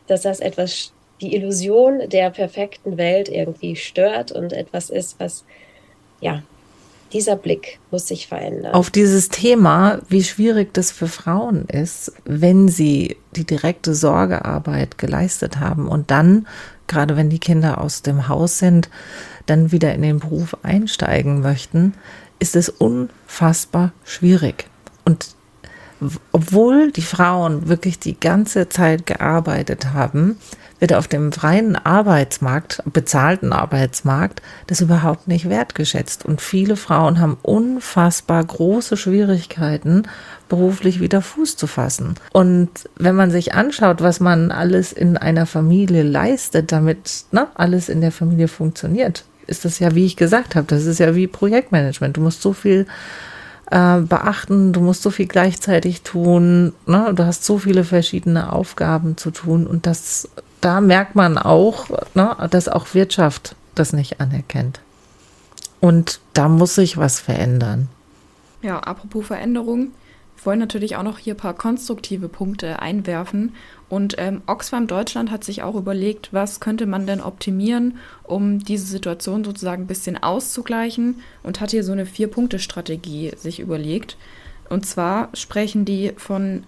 Dass 0.07 0.21
das 0.21 0.39
etwas, 0.39 0.93
die 1.21 1.35
Illusion 1.35 2.09
der 2.09 2.29
perfekten 2.29 2.97
Welt 2.97 3.29
irgendwie 3.29 3.75
stört 3.75 4.31
und 4.31 4.53
etwas 4.53 4.89
ist, 4.89 5.19
was, 5.19 5.43
ja, 6.21 6.43
dieser 7.13 7.35
Blick 7.35 7.79
muss 7.89 8.07
sich 8.07 8.27
verändern. 8.27 8.73
Auf 8.73 8.89
dieses 8.89 9.29
Thema, 9.29 9.99
wie 10.09 10.23
schwierig 10.23 10.73
das 10.73 10.91
für 10.91 11.07
Frauen 11.07 11.65
ist, 11.65 12.11
wenn 12.25 12.67
sie 12.67 13.17
die 13.35 13.45
direkte 13.45 13.95
Sorgearbeit 13.95 14.97
geleistet 14.97 15.59
haben 15.59 15.87
und 15.87 16.11
dann, 16.11 16.47
gerade 16.87 17.15
wenn 17.15 17.29
die 17.29 17.39
Kinder 17.39 17.79
aus 17.79 18.01
dem 18.01 18.27
Haus 18.27 18.59
sind, 18.59 18.89
dann 19.45 19.71
wieder 19.71 19.93
in 19.93 20.01
den 20.01 20.19
Beruf 20.19 20.57
einsteigen 20.63 21.41
möchten, 21.41 21.93
ist 22.39 22.55
es 22.55 22.69
unfassbar 22.69 23.91
schwierig. 24.03 24.65
Und 25.05 25.35
obwohl 26.31 26.91
die 26.91 27.01
Frauen 27.01 27.69
wirklich 27.69 27.99
die 27.99 28.19
ganze 28.19 28.69
Zeit 28.69 29.05
gearbeitet 29.05 29.93
haben, 29.93 30.37
wird 30.79 30.93
auf 30.93 31.07
dem 31.07 31.31
freien 31.31 31.75
Arbeitsmarkt, 31.75 32.83
bezahlten 32.85 33.51
Arbeitsmarkt, 33.51 34.41
das 34.67 34.81
überhaupt 34.81 35.27
nicht 35.27 35.49
wertgeschätzt. 35.49 36.23
Und 36.23 36.39
viele 36.39 36.75
Frauen 36.75 37.19
haben 37.19 37.37
unfassbar 37.41 38.43
große 38.43 38.95
Schwierigkeiten, 38.95 40.03
beruflich 40.49 40.99
wieder 40.99 41.23
Fuß 41.23 41.57
zu 41.57 41.65
fassen. 41.65 42.15
Und 42.31 42.69
wenn 42.95 43.15
man 43.15 43.31
sich 43.31 43.55
anschaut, 43.55 44.01
was 44.01 44.19
man 44.19 44.51
alles 44.51 44.93
in 44.93 45.17
einer 45.17 45.47
Familie 45.47 46.03
leistet, 46.03 46.71
damit 46.71 47.25
ne, 47.31 47.47
alles 47.55 47.89
in 47.89 48.01
der 48.01 48.11
Familie 48.11 48.47
funktioniert, 48.47 49.23
ist 49.47 49.65
das 49.65 49.79
ja, 49.79 49.95
wie 49.95 50.05
ich 50.05 50.15
gesagt 50.15 50.55
habe, 50.55 50.67
das 50.67 50.85
ist 50.85 50.99
ja 50.99 51.15
wie 51.15 51.27
Projektmanagement. 51.27 52.17
Du 52.17 52.21
musst 52.21 52.41
so 52.41 52.53
viel 52.53 52.85
äh, 53.71 53.99
beachten, 53.99 54.73
du 54.73 54.81
musst 54.81 55.01
so 55.01 55.09
viel 55.09 55.27
gleichzeitig 55.27 56.01
tun, 56.01 56.73
ne? 56.85 57.11
du 57.13 57.25
hast 57.25 57.43
so 57.43 57.57
viele 57.57 57.83
verschiedene 57.83 58.53
Aufgaben 58.53 59.17
zu 59.17 59.31
tun 59.31 59.67
und 59.67 59.85
das, 59.85 60.29
da 60.61 60.81
merkt 60.81 61.15
man 61.15 61.37
auch, 61.37 61.89
ne, 62.13 62.35
dass 62.49 62.69
auch 62.69 62.93
Wirtschaft 62.93 63.55
das 63.75 63.93
nicht 63.93 64.19
anerkennt. 64.21 64.79
Und 65.79 66.19
da 66.33 66.47
muss 66.49 66.75
sich 66.75 66.97
was 66.97 67.19
verändern. 67.19 67.89
Ja, 68.61 68.79
apropos 68.79 69.27
Veränderung, 69.27 69.91
wollen 70.45 70.59
natürlich 70.59 70.95
auch 70.95 71.03
noch 71.03 71.17
hier 71.17 71.33
ein 71.33 71.37
paar 71.37 71.53
konstruktive 71.53 72.29
Punkte 72.29 72.79
einwerfen. 72.79 73.55
Und 73.89 74.15
ähm, 74.17 74.41
Oxfam 74.47 74.87
Deutschland 74.87 75.31
hat 75.31 75.43
sich 75.43 75.63
auch 75.63 75.75
überlegt, 75.75 76.33
was 76.33 76.59
könnte 76.59 76.85
man 76.85 77.07
denn 77.07 77.21
optimieren, 77.21 77.97
um 78.23 78.59
diese 78.59 78.85
Situation 78.85 79.43
sozusagen 79.43 79.83
ein 79.83 79.87
bisschen 79.87 80.21
auszugleichen 80.21 81.21
und 81.43 81.61
hat 81.61 81.71
hier 81.71 81.83
so 81.83 81.91
eine 81.91 82.05
Vier-Punkte-Strategie 82.05 83.31
sich 83.37 83.59
überlegt. 83.59 84.17
Und 84.69 84.85
zwar 84.85 85.29
sprechen 85.33 85.85
die 85.85 86.11
von 86.17 86.63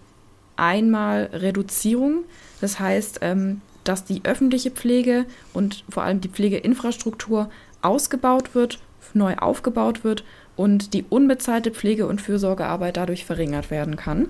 einmal 0.55 1.29
Reduzierung, 1.33 2.23
das 2.61 2.79
heißt, 2.79 3.19
ähm, 3.21 3.61
dass 3.83 4.05
die 4.05 4.21
öffentliche 4.23 4.71
Pflege 4.71 5.25
und 5.53 5.83
vor 5.89 6.03
allem 6.03 6.21
die 6.21 6.29
Pflegeinfrastruktur 6.29 7.49
ausgebaut 7.81 8.53
wird, 8.55 8.79
neu 9.13 9.35
aufgebaut 9.37 10.03
wird 10.03 10.23
und 10.59 10.93
die 10.93 11.05
unbezahlte 11.09 11.71
Pflege- 11.71 12.05
und 12.05 12.19
Fürsorgearbeit 12.19 12.97
dadurch 12.97 13.23
verringert 13.23 13.71
werden 13.71 13.95
kann. 13.95 14.27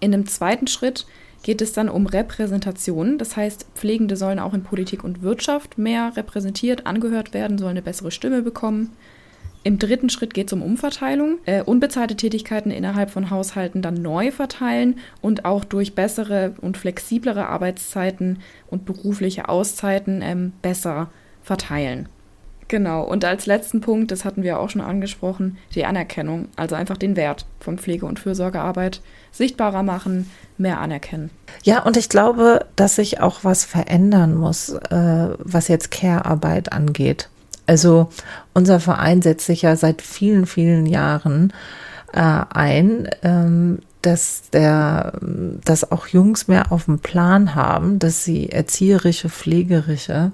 In 0.00 0.10
dem 0.10 0.26
zweiten 0.26 0.66
Schritt 0.66 1.04
geht 1.42 1.60
es 1.60 1.74
dann 1.74 1.90
um 1.90 2.06
Repräsentation. 2.06 3.18
Das 3.18 3.36
heißt, 3.36 3.66
Pflegende 3.74 4.16
sollen 4.16 4.38
auch 4.38 4.54
in 4.54 4.62
Politik 4.62 5.04
und 5.04 5.20
Wirtschaft 5.20 5.76
mehr 5.76 6.16
repräsentiert, 6.16 6.86
angehört 6.86 7.34
werden, 7.34 7.58
sollen 7.58 7.72
eine 7.72 7.82
bessere 7.82 8.10
Stimme 8.10 8.40
bekommen. 8.40 8.92
Im 9.64 9.78
dritten 9.78 10.08
Schritt 10.08 10.32
geht 10.32 10.46
es 10.46 10.54
um 10.54 10.62
Umverteilung, 10.62 11.40
äh, 11.44 11.62
unbezahlte 11.62 12.16
Tätigkeiten 12.16 12.70
innerhalb 12.70 13.10
von 13.10 13.28
Haushalten 13.28 13.82
dann 13.82 14.00
neu 14.00 14.30
verteilen 14.30 14.98
und 15.20 15.44
auch 15.44 15.66
durch 15.66 15.94
bessere 15.94 16.54
und 16.62 16.78
flexiblere 16.78 17.48
Arbeitszeiten 17.48 18.38
und 18.68 18.86
berufliche 18.86 19.50
Auszeiten 19.50 20.22
ähm, 20.22 20.54
besser 20.62 21.10
verteilen. 21.42 22.08
Genau, 22.68 23.02
und 23.02 23.24
als 23.24 23.46
letzten 23.46 23.80
Punkt, 23.80 24.10
das 24.10 24.26
hatten 24.26 24.42
wir 24.42 24.60
auch 24.60 24.68
schon 24.68 24.82
angesprochen, 24.82 25.56
die 25.74 25.86
Anerkennung, 25.86 26.48
also 26.54 26.74
einfach 26.74 26.98
den 26.98 27.16
Wert 27.16 27.46
von 27.60 27.78
Pflege- 27.78 28.04
und 28.04 28.18
Fürsorgearbeit 28.18 29.00
sichtbarer 29.32 29.82
machen, 29.82 30.30
mehr 30.58 30.78
anerkennen. 30.78 31.30
Ja, 31.62 31.82
und 31.82 31.96
ich 31.96 32.10
glaube, 32.10 32.66
dass 32.76 32.96
sich 32.96 33.20
auch 33.20 33.42
was 33.42 33.64
verändern 33.64 34.34
muss, 34.34 34.68
äh, 34.68 35.28
was 35.38 35.68
jetzt 35.68 35.90
Care-Arbeit 35.90 36.72
angeht. 36.72 37.30
Also 37.66 38.10
unser 38.52 38.80
Verein 38.80 39.22
setzt 39.22 39.46
sich 39.46 39.62
ja 39.62 39.74
seit 39.76 40.02
vielen, 40.02 40.44
vielen 40.46 40.84
Jahren 40.84 41.54
äh, 42.12 42.20
ein, 42.20 43.08
ähm, 43.22 43.78
dass 44.02 44.50
der, 44.50 45.12
dass 45.20 45.90
auch 45.90 46.06
Jungs 46.06 46.48
mehr 46.48 46.70
auf 46.70 46.84
dem 46.84 47.00
Plan 47.00 47.54
haben, 47.54 47.98
dass 47.98 48.24
sie 48.24 48.50
erzieherische, 48.50 49.28
pflegerische 49.28 50.32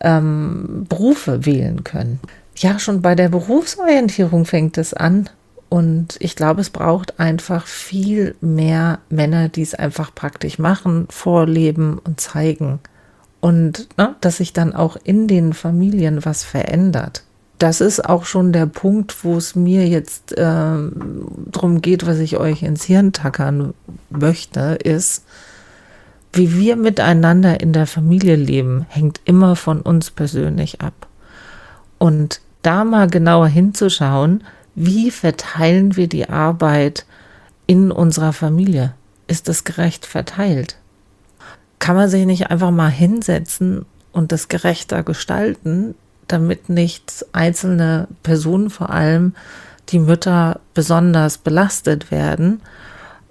ähm, 0.00 0.86
Berufe 0.88 1.44
wählen 1.46 1.84
können. 1.84 2.20
Ja, 2.56 2.78
schon 2.78 3.02
bei 3.02 3.14
der 3.14 3.28
Berufsorientierung 3.28 4.44
fängt 4.44 4.78
es 4.78 4.94
an. 4.94 5.28
Und 5.68 6.16
ich 6.20 6.34
glaube, 6.34 6.62
es 6.62 6.70
braucht 6.70 7.20
einfach 7.20 7.66
viel 7.66 8.34
mehr 8.40 9.00
Männer, 9.10 9.48
die 9.48 9.62
es 9.62 9.74
einfach 9.74 10.14
praktisch 10.14 10.58
machen, 10.58 11.06
vorleben 11.10 11.98
und 11.98 12.20
zeigen. 12.20 12.80
Und 13.40 13.88
ne, 13.98 14.16
dass 14.20 14.38
sich 14.38 14.52
dann 14.52 14.74
auch 14.74 14.96
in 15.04 15.28
den 15.28 15.52
Familien 15.52 16.24
was 16.24 16.42
verändert. 16.42 17.22
Das 17.58 17.80
ist 17.80 18.04
auch 18.04 18.24
schon 18.24 18.52
der 18.52 18.66
Punkt, 18.66 19.24
wo 19.24 19.36
es 19.36 19.56
mir 19.56 19.86
jetzt 19.86 20.32
äh, 20.32 20.36
darum 20.38 21.82
geht, 21.82 22.06
was 22.06 22.18
ich 22.18 22.38
euch 22.38 22.62
ins 22.62 22.84
Hirn 22.84 23.12
tackern 23.12 23.74
möchte, 24.10 24.78
ist, 24.82 25.24
wie 26.32 26.54
wir 26.54 26.76
miteinander 26.76 27.60
in 27.60 27.72
der 27.72 27.86
Familie 27.86 28.36
leben, 28.36 28.86
hängt 28.88 29.20
immer 29.24 29.56
von 29.56 29.80
uns 29.80 30.10
persönlich 30.10 30.80
ab. 30.80 31.06
Und 31.98 32.40
da 32.62 32.84
mal 32.84 33.08
genauer 33.08 33.48
hinzuschauen, 33.48 34.44
wie 34.74 35.10
verteilen 35.10 35.96
wir 35.96 36.08
die 36.08 36.28
Arbeit 36.28 37.06
in 37.66 37.90
unserer 37.90 38.32
Familie? 38.32 38.94
Ist 39.26 39.48
das 39.48 39.64
gerecht 39.64 40.06
verteilt? 40.06 40.76
Kann 41.78 41.96
man 41.96 42.08
sich 42.08 42.26
nicht 42.26 42.50
einfach 42.50 42.70
mal 42.70 42.90
hinsetzen 42.90 43.84
und 44.12 44.32
das 44.32 44.48
gerechter 44.48 45.02
gestalten, 45.02 45.94
damit 46.28 46.68
nicht 46.68 47.26
einzelne 47.32 48.08
Personen, 48.22 48.70
vor 48.70 48.90
allem 48.90 49.34
die 49.88 49.98
Mütter, 49.98 50.60
besonders 50.74 51.38
belastet 51.38 52.10
werden? 52.10 52.60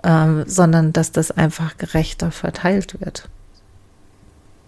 Ähm, 0.04 0.44
sondern 0.48 0.94
dass 0.94 1.12
das 1.12 1.32
einfach 1.32 1.78
gerechter 1.78 2.32
verteilt 2.32 3.00
wird. 3.00 3.30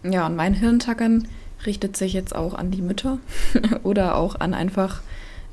Ja, 0.04 0.26
und 0.26 0.36
mein 0.36 0.54
Hirntackern 0.54 1.28
richtet 1.66 1.98
sich 1.98 2.14
jetzt 2.14 2.36
auch 2.36 2.54
an 2.54 2.72
die 2.72 2.82
Mütter 2.82 3.20
oder 3.84 4.16
auch 4.16 4.40
an 4.40 4.54
einfach, 4.54 5.02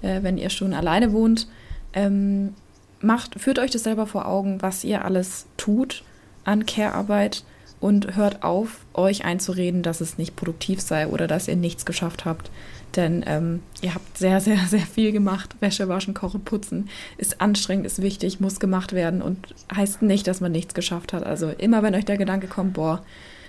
äh, 0.02 0.22
wenn 0.22 0.38
ihr 0.38 0.50
schon 0.50 0.72
alleine 0.72 1.12
wohnt. 1.12 1.48
Ähm, 1.92 2.54
macht, 3.00 3.40
führt 3.40 3.58
euch 3.58 3.70
das 3.70 3.82
selber 3.82 4.06
vor 4.06 4.26
Augen, 4.26 4.62
was 4.62 4.84
ihr 4.84 5.04
alles 5.04 5.46
tut 5.56 6.04
an 6.44 6.64
Care-Arbeit 6.64 7.44
und 7.80 8.16
hört 8.16 8.42
auf, 8.42 8.86
euch 8.94 9.24
einzureden, 9.24 9.82
dass 9.82 10.00
es 10.00 10.18
nicht 10.18 10.36
produktiv 10.36 10.80
sei 10.80 11.08
oder 11.08 11.26
dass 11.26 11.48
ihr 11.48 11.56
nichts 11.56 11.84
geschafft 11.84 12.24
habt. 12.24 12.50
Denn 12.96 13.24
ähm, 13.26 13.62
ihr 13.82 13.94
habt 13.94 14.16
sehr, 14.16 14.40
sehr, 14.40 14.58
sehr 14.68 14.80
viel 14.80 15.12
gemacht. 15.12 15.56
Wäsche 15.60 15.88
waschen, 15.88 16.14
kochen, 16.14 16.42
putzen 16.44 16.88
ist 17.18 17.40
anstrengend, 17.40 17.86
ist 17.86 18.02
wichtig, 18.02 18.40
muss 18.40 18.58
gemacht 18.58 18.92
werden 18.92 19.22
und 19.22 19.54
heißt 19.74 20.02
nicht, 20.02 20.26
dass 20.26 20.40
man 20.40 20.52
nichts 20.52 20.74
geschafft 20.74 21.12
hat. 21.12 21.24
Also 21.24 21.50
immer, 21.50 21.82
wenn 21.82 21.94
euch 21.94 22.04
der 22.04 22.16
Gedanke 22.16 22.46
kommt, 22.46 22.74
boah, 22.74 23.02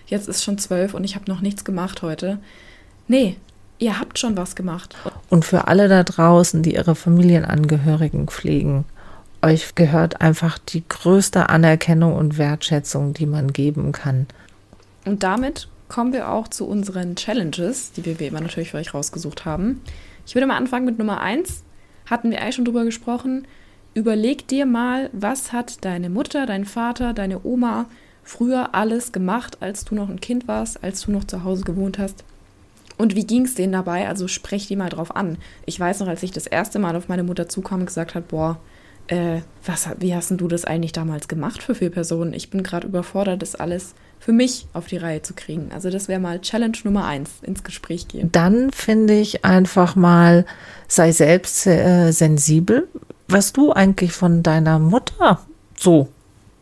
jetzt 0.08 0.28
ist 0.28 0.44
schon 0.44 0.58
zwölf 0.58 0.94
und 0.94 1.04
ich 1.04 1.16
habe 1.16 1.30
noch 1.30 1.42
nichts 1.42 1.64
gemacht 1.64 2.02
heute. 2.02 2.40
Nee, 3.08 3.38
ihr 3.80 4.00
habt 4.00 4.20
schon 4.20 4.36
was 4.36 4.56
gemacht. 4.56 4.96
Und 5.30 5.46
für 5.46 5.68
alle 5.68 5.88
da 5.88 6.04
draußen, 6.04 6.62
die 6.64 6.76
ihre 6.76 6.96
Familienangehörigen 6.96 8.28
pflegen, 8.28 8.86
euch 9.42 9.76
gehört 9.76 10.20
einfach 10.20 10.58
die 10.58 10.84
größte 10.88 11.50
Anerkennung 11.50 12.16
und 12.16 12.38
Wertschätzung, 12.38 13.14
die 13.14 13.26
man 13.28 13.54
geben 13.54 13.92
kann. 13.92 14.28
Und 15.06 15.24
damit 15.24 15.70
kommen 15.88 16.14
wir 16.14 16.30
auch 16.30 16.48
zu 16.48 16.66
unseren 16.66 17.16
Challenges, 17.16 17.92
die 17.94 18.06
wir 18.06 18.20
wie 18.20 18.28
immer 18.28 18.42
natürlich 18.42 18.72
für 18.72 18.78
euch 18.78 18.94
rausgesucht 18.94 19.46
haben. 19.46 19.82
Ich 20.26 20.36
würde 20.36 20.48
mal 20.48 20.58
anfangen 20.58 20.86
mit 20.86 20.98
Nummer 20.98 21.22
1. 21.22 21.64
Hatten 22.06 22.32
wir 22.32 22.42
eigentlich 22.42 22.56
schon 22.56 22.66
drüber 22.66 22.86
gesprochen. 22.86 23.48
Überleg 23.94 24.48
dir 24.48 24.66
mal, 24.66 25.10
was 25.14 25.54
hat 25.54 25.84
deine 25.86 26.10
Mutter, 26.10 26.46
dein 26.46 26.66
Vater, 26.66 27.14
deine 27.14 27.44
Oma 27.44 27.86
früher 28.24 28.76
alles 28.76 29.12
gemacht, 29.12 29.58
als 29.62 29.86
du 29.86 29.96
noch 29.96 30.10
ein 30.10 30.22
Kind 30.22 30.48
warst, 30.48 30.84
als 30.84 31.02
du 31.02 31.12
noch 31.12 31.24
zu 31.24 31.44
Hause 31.44 31.64
gewohnt 31.64 31.98
hast. 31.98 32.24
Und 32.98 33.16
wie 33.16 33.26
ging 33.26 33.46
es 33.46 33.56
denen 33.56 33.74
dabei? 33.74 34.08
Also 34.08 34.28
sprech 34.28 34.68
die 34.68 34.76
mal 34.76 34.90
drauf 34.90 35.16
an. 35.16 35.38
Ich 35.66 35.80
weiß 35.80 36.00
noch, 36.00 36.08
als 36.08 36.24
ich 36.24 36.32
das 36.32 36.48
erste 36.48 36.80
Mal 36.80 36.96
auf 36.96 37.08
meine 37.08 37.24
Mutter 37.24 37.48
zukam 37.48 37.82
und 37.82 37.86
gesagt 37.86 38.16
habe, 38.16 38.26
boah, 38.28 38.60
äh, 39.08 39.42
was, 39.66 39.90
wie 40.00 40.16
hast 40.16 40.32
du 40.32 40.48
das 40.48 40.66
eigentlich 40.66 40.92
damals 40.92 41.28
gemacht 41.28 41.64
für 41.64 41.76
vier 41.76 41.90
Personen? 41.90 42.34
Ich 42.34 42.50
bin 42.50 42.64
gerade 42.64 42.88
überfordert, 42.88 43.42
das 43.42 43.56
alles 43.56 43.94
für 44.20 44.32
mich 44.32 44.68
auf 44.74 44.88
die 44.88 44.98
Reihe 44.98 45.22
zu 45.22 45.34
kriegen. 45.34 45.70
Also 45.74 45.90
das 45.90 46.08
wäre 46.08 46.20
mal 46.20 46.42
Challenge 46.42 46.78
Nummer 46.84 47.06
eins, 47.06 47.30
ins 47.42 47.64
Gespräch 47.64 48.08
gehen. 48.08 48.32
Dann 48.32 48.72
finde 48.72 49.14
ich 49.14 49.46
einfach 49.46 49.96
mal, 49.96 50.46
sei 50.88 51.12
selbst 51.12 51.68
äh, 51.68 52.12
sensibel, 52.12 52.88
was 53.28 53.54
du 53.54 53.72
eigentlich 53.72 54.12
von 54.12 54.44
deiner 54.44 54.80
Mutter 54.80 55.40
so 55.78 56.08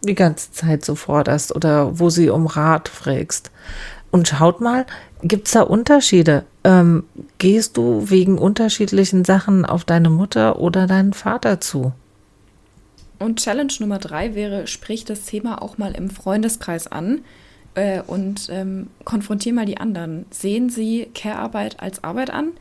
die 0.03 0.15
ganze 0.15 0.51
Zeit 0.51 0.85
so 0.85 0.95
forderst 0.95 1.55
oder 1.55 1.99
wo 1.99 2.09
sie 2.09 2.29
um 2.29 2.47
Rat 2.47 2.89
fragst. 2.89 3.51
Und 4.11 4.27
schaut 4.27 4.61
mal, 4.61 4.85
gibt 5.23 5.47
es 5.47 5.53
da 5.53 5.61
Unterschiede? 5.61 6.45
Ähm, 6.63 7.03
gehst 7.37 7.77
du 7.77 8.09
wegen 8.09 8.37
unterschiedlichen 8.37 9.25
Sachen 9.25 9.65
auf 9.65 9.83
deine 9.83 10.09
Mutter 10.09 10.59
oder 10.59 10.87
deinen 10.87 11.13
Vater 11.13 11.59
zu? 11.59 11.93
Und 13.19 13.39
Challenge 13.39 13.73
Nummer 13.79 13.99
drei 13.99 14.35
wäre, 14.35 14.67
sprich 14.67 15.05
das 15.05 15.25
Thema 15.25 15.61
auch 15.61 15.77
mal 15.77 15.93
im 15.93 16.09
Freundeskreis 16.09 16.87
an 16.87 17.21
äh, 17.75 18.01
und 18.01 18.49
ähm, 18.51 18.87
konfrontier 19.03 19.53
mal 19.53 19.65
die 19.65 19.77
anderen. 19.77 20.25
Sehen 20.31 20.69
Sie 20.69 21.07
Care-Arbeit 21.13 21.79
als 21.79 22.03
Arbeit 22.03 22.29
an? 22.29 22.51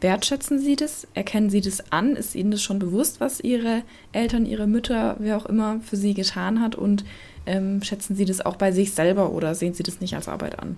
Wertschätzen 0.00 0.58
Sie 0.58 0.76
das? 0.76 1.06
Erkennen 1.14 1.48
Sie 1.48 1.60
das 1.60 1.90
an? 1.90 2.14
Ist 2.14 2.34
Ihnen 2.34 2.50
das 2.50 2.62
schon 2.62 2.78
bewusst, 2.78 3.20
was 3.20 3.40
Ihre 3.40 3.82
Eltern, 4.12 4.44
Ihre 4.44 4.66
Mütter, 4.66 5.16
wer 5.18 5.36
auch 5.36 5.46
immer 5.46 5.80
für 5.80 5.96
Sie 5.96 6.14
getan 6.14 6.60
hat? 6.60 6.74
Und 6.74 7.04
ähm, 7.46 7.82
schätzen 7.82 8.14
Sie 8.14 8.24
das 8.24 8.44
auch 8.44 8.56
bei 8.56 8.70
sich 8.70 8.92
selber 8.92 9.30
oder 9.30 9.54
sehen 9.54 9.74
Sie 9.74 9.82
das 9.82 10.00
nicht 10.00 10.14
als 10.14 10.28
Arbeit 10.28 10.58
an? 10.58 10.76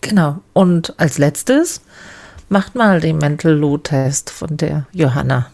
Genau. 0.00 0.40
Und 0.54 0.98
als 0.98 1.18
letztes, 1.18 1.82
macht 2.48 2.74
mal 2.74 3.00
den 3.00 3.18
Mental 3.18 3.52
Load 3.52 3.84
Test 3.84 4.30
von 4.30 4.56
der 4.56 4.86
Johanna. 4.92 5.50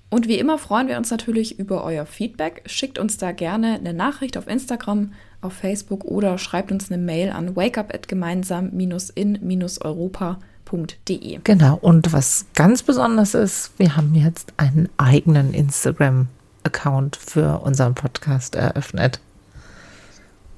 Und 0.09 0.29
wie 0.29 0.39
immer 0.39 0.57
freuen 0.57 0.87
wir 0.87 0.95
uns 0.97 1.11
natürlich 1.11 1.59
über 1.59 1.83
euer 1.83 2.05
Feedback. 2.05 2.61
Schickt 2.65 2.97
uns 2.97 3.17
da 3.17 3.33
gerne 3.33 3.73
eine 3.73 3.93
Nachricht 3.93 4.37
auf 4.37 4.47
Instagram, 4.47 5.11
auf 5.41 5.51
Facebook 5.53 6.05
oder 6.05 6.37
schreibt 6.37 6.71
uns 6.71 6.89
eine 6.89 7.01
Mail 7.01 7.31
an 7.31 7.55
wakeup@gemeinsam-in-europa.de 7.55 10.37
www.instagram.de. 10.71 11.39
Genau, 11.43 11.77
und 11.81 12.13
was 12.13 12.45
ganz 12.55 12.83
besonders 12.83 13.33
ist, 13.33 13.71
wir 13.77 13.95
haben 13.95 14.13
jetzt 14.15 14.53
einen 14.57 14.89
eigenen 14.97 15.53
Instagram-Account 15.53 17.15
für 17.15 17.61
unseren 17.61 17.95
Podcast 17.95 18.55
eröffnet. 18.55 19.19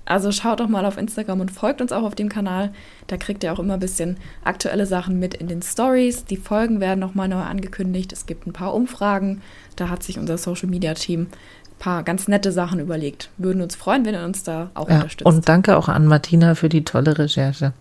Also 0.05 0.31
schaut 0.31 0.59
doch 0.59 0.67
mal 0.67 0.85
auf 0.85 0.97
Instagram 0.97 1.39
und 1.39 1.51
folgt 1.51 1.81
uns 1.81 1.91
auch 1.91 2.01
auf 2.01 2.15
dem 2.15 2.29
Kanal. 2.29 2.71
Da 3.05 3.17
kriegt 3.17 3.43
ihr 3.43 3.53
auch 3.53 3.59
immer 3.59 3.75
ein 3.75 3.79
bisschen 3.79 4.17
aktuelle 4.43 4.87
Sachen 4.87 5.19
mit 5.19 5.35
in 5.35 5.47
den 5.47 5.61
Stories. 5.61 6.25
Die 6.25 6.37
Folgen 6.37 6.79
werden 6.79 6.99
nochmal 6.99 7.27
neu 7.27 7.41
angekündigt. 7.41 8.11
Es 8.11 8.25
gibt 8.25 8.47
ein 8.47 8.53
paar 8.53 8.73
Umfragen. 8.73 9.43
Da 9.75 9.89
hat 9.89 10.01
sich 10.01 10.17
unser 10.17 10.39
Social 10.39 10.67
Media 10.67 10.95
Team 10.95 11.27
ein 11.27 11.77
paar 11.77 12.01
ganz 12.01 12.27
nette 12.27 12.51
Sachen 12.51 12.79
überlegt. 12.79 13.29
Würden 13.37 13.61
uns 13.61 13.75
freuen, 13.75 14.03
wenn 14.03 14.15
ihr 14.15 14.25
uns 14.25 14.41
da 14.41 14.71
auch 14.73 14.89
ja, 14.89 14.95
unterstützt. 14.95 15.27
Und 15.27 15.47
danke 15.47 15.77
auch 15.77 15.89
an 15.89 16.07
Martina 16.07 16.55
für 16.55 16.69
die 16.69 16.83
tolle 16.83 17.19
Recherche. 17.19 17.73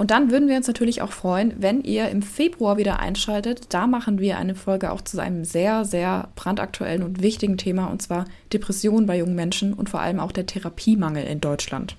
Und 0.00 0.10
dann 0.10 0.30
würden 0.30 0.48
wir 0.48 0.56
uns 0.56 0.66
natürlich 0.66 1.02
auch 1.02 1.12
freuen, 1.12 1.52
wenn 1.58 1.82
ihr 1.82 2.08
im 2.08 2.22
Februar 2.22 2.78
wieder 2.78 3.00
einschaltet. 3.00 3.66
Da 3.68 3.86
machen 3.86 4.18
wir 4.18 4.38
eine 4.38 4.54
Folge 4.54 4.92
auch 4.92 5.02
zu 5.02 5.20
einem 5.20 5.44
sehr, 5.44 5.84
sehr 5.84 6.28
brandaktuellen 6.36 7.02
und 7.02 7.20
wichtigen 7.20 7.58
Thema, 7.58 7.88
und 7.88 8.00
zwar 8.00 8.24
Depressionen 8.50 9.04
bei 9.04 9.18
jungen 9.18 9.34
Menschen 9.34 9.74
und 9.74 9.90
vor 9.90 10.00
allem 10.00 10.18
auch 10.18 10.32
der 10.32 10.46
Therapiemangel 10.46 11.24
in 11.24 11.42
Deutschland. 11.42 11.96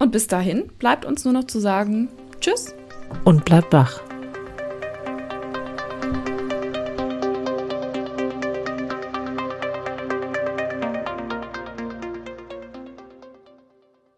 Und 0.00 0.10
bis 0.10 0.26
dahin 0.26 0.64
bleibt 0.80 1.04
uns 1.04 1.24
nur 1.24 1.32
noch 1.32 1.44
zu 1.44 1.60
sagen, 1.60 2.08
tschüss. 2.40 2.74
Und 3.22 3.44
bleibt 3.44 3.72
wach. 3.72 4.00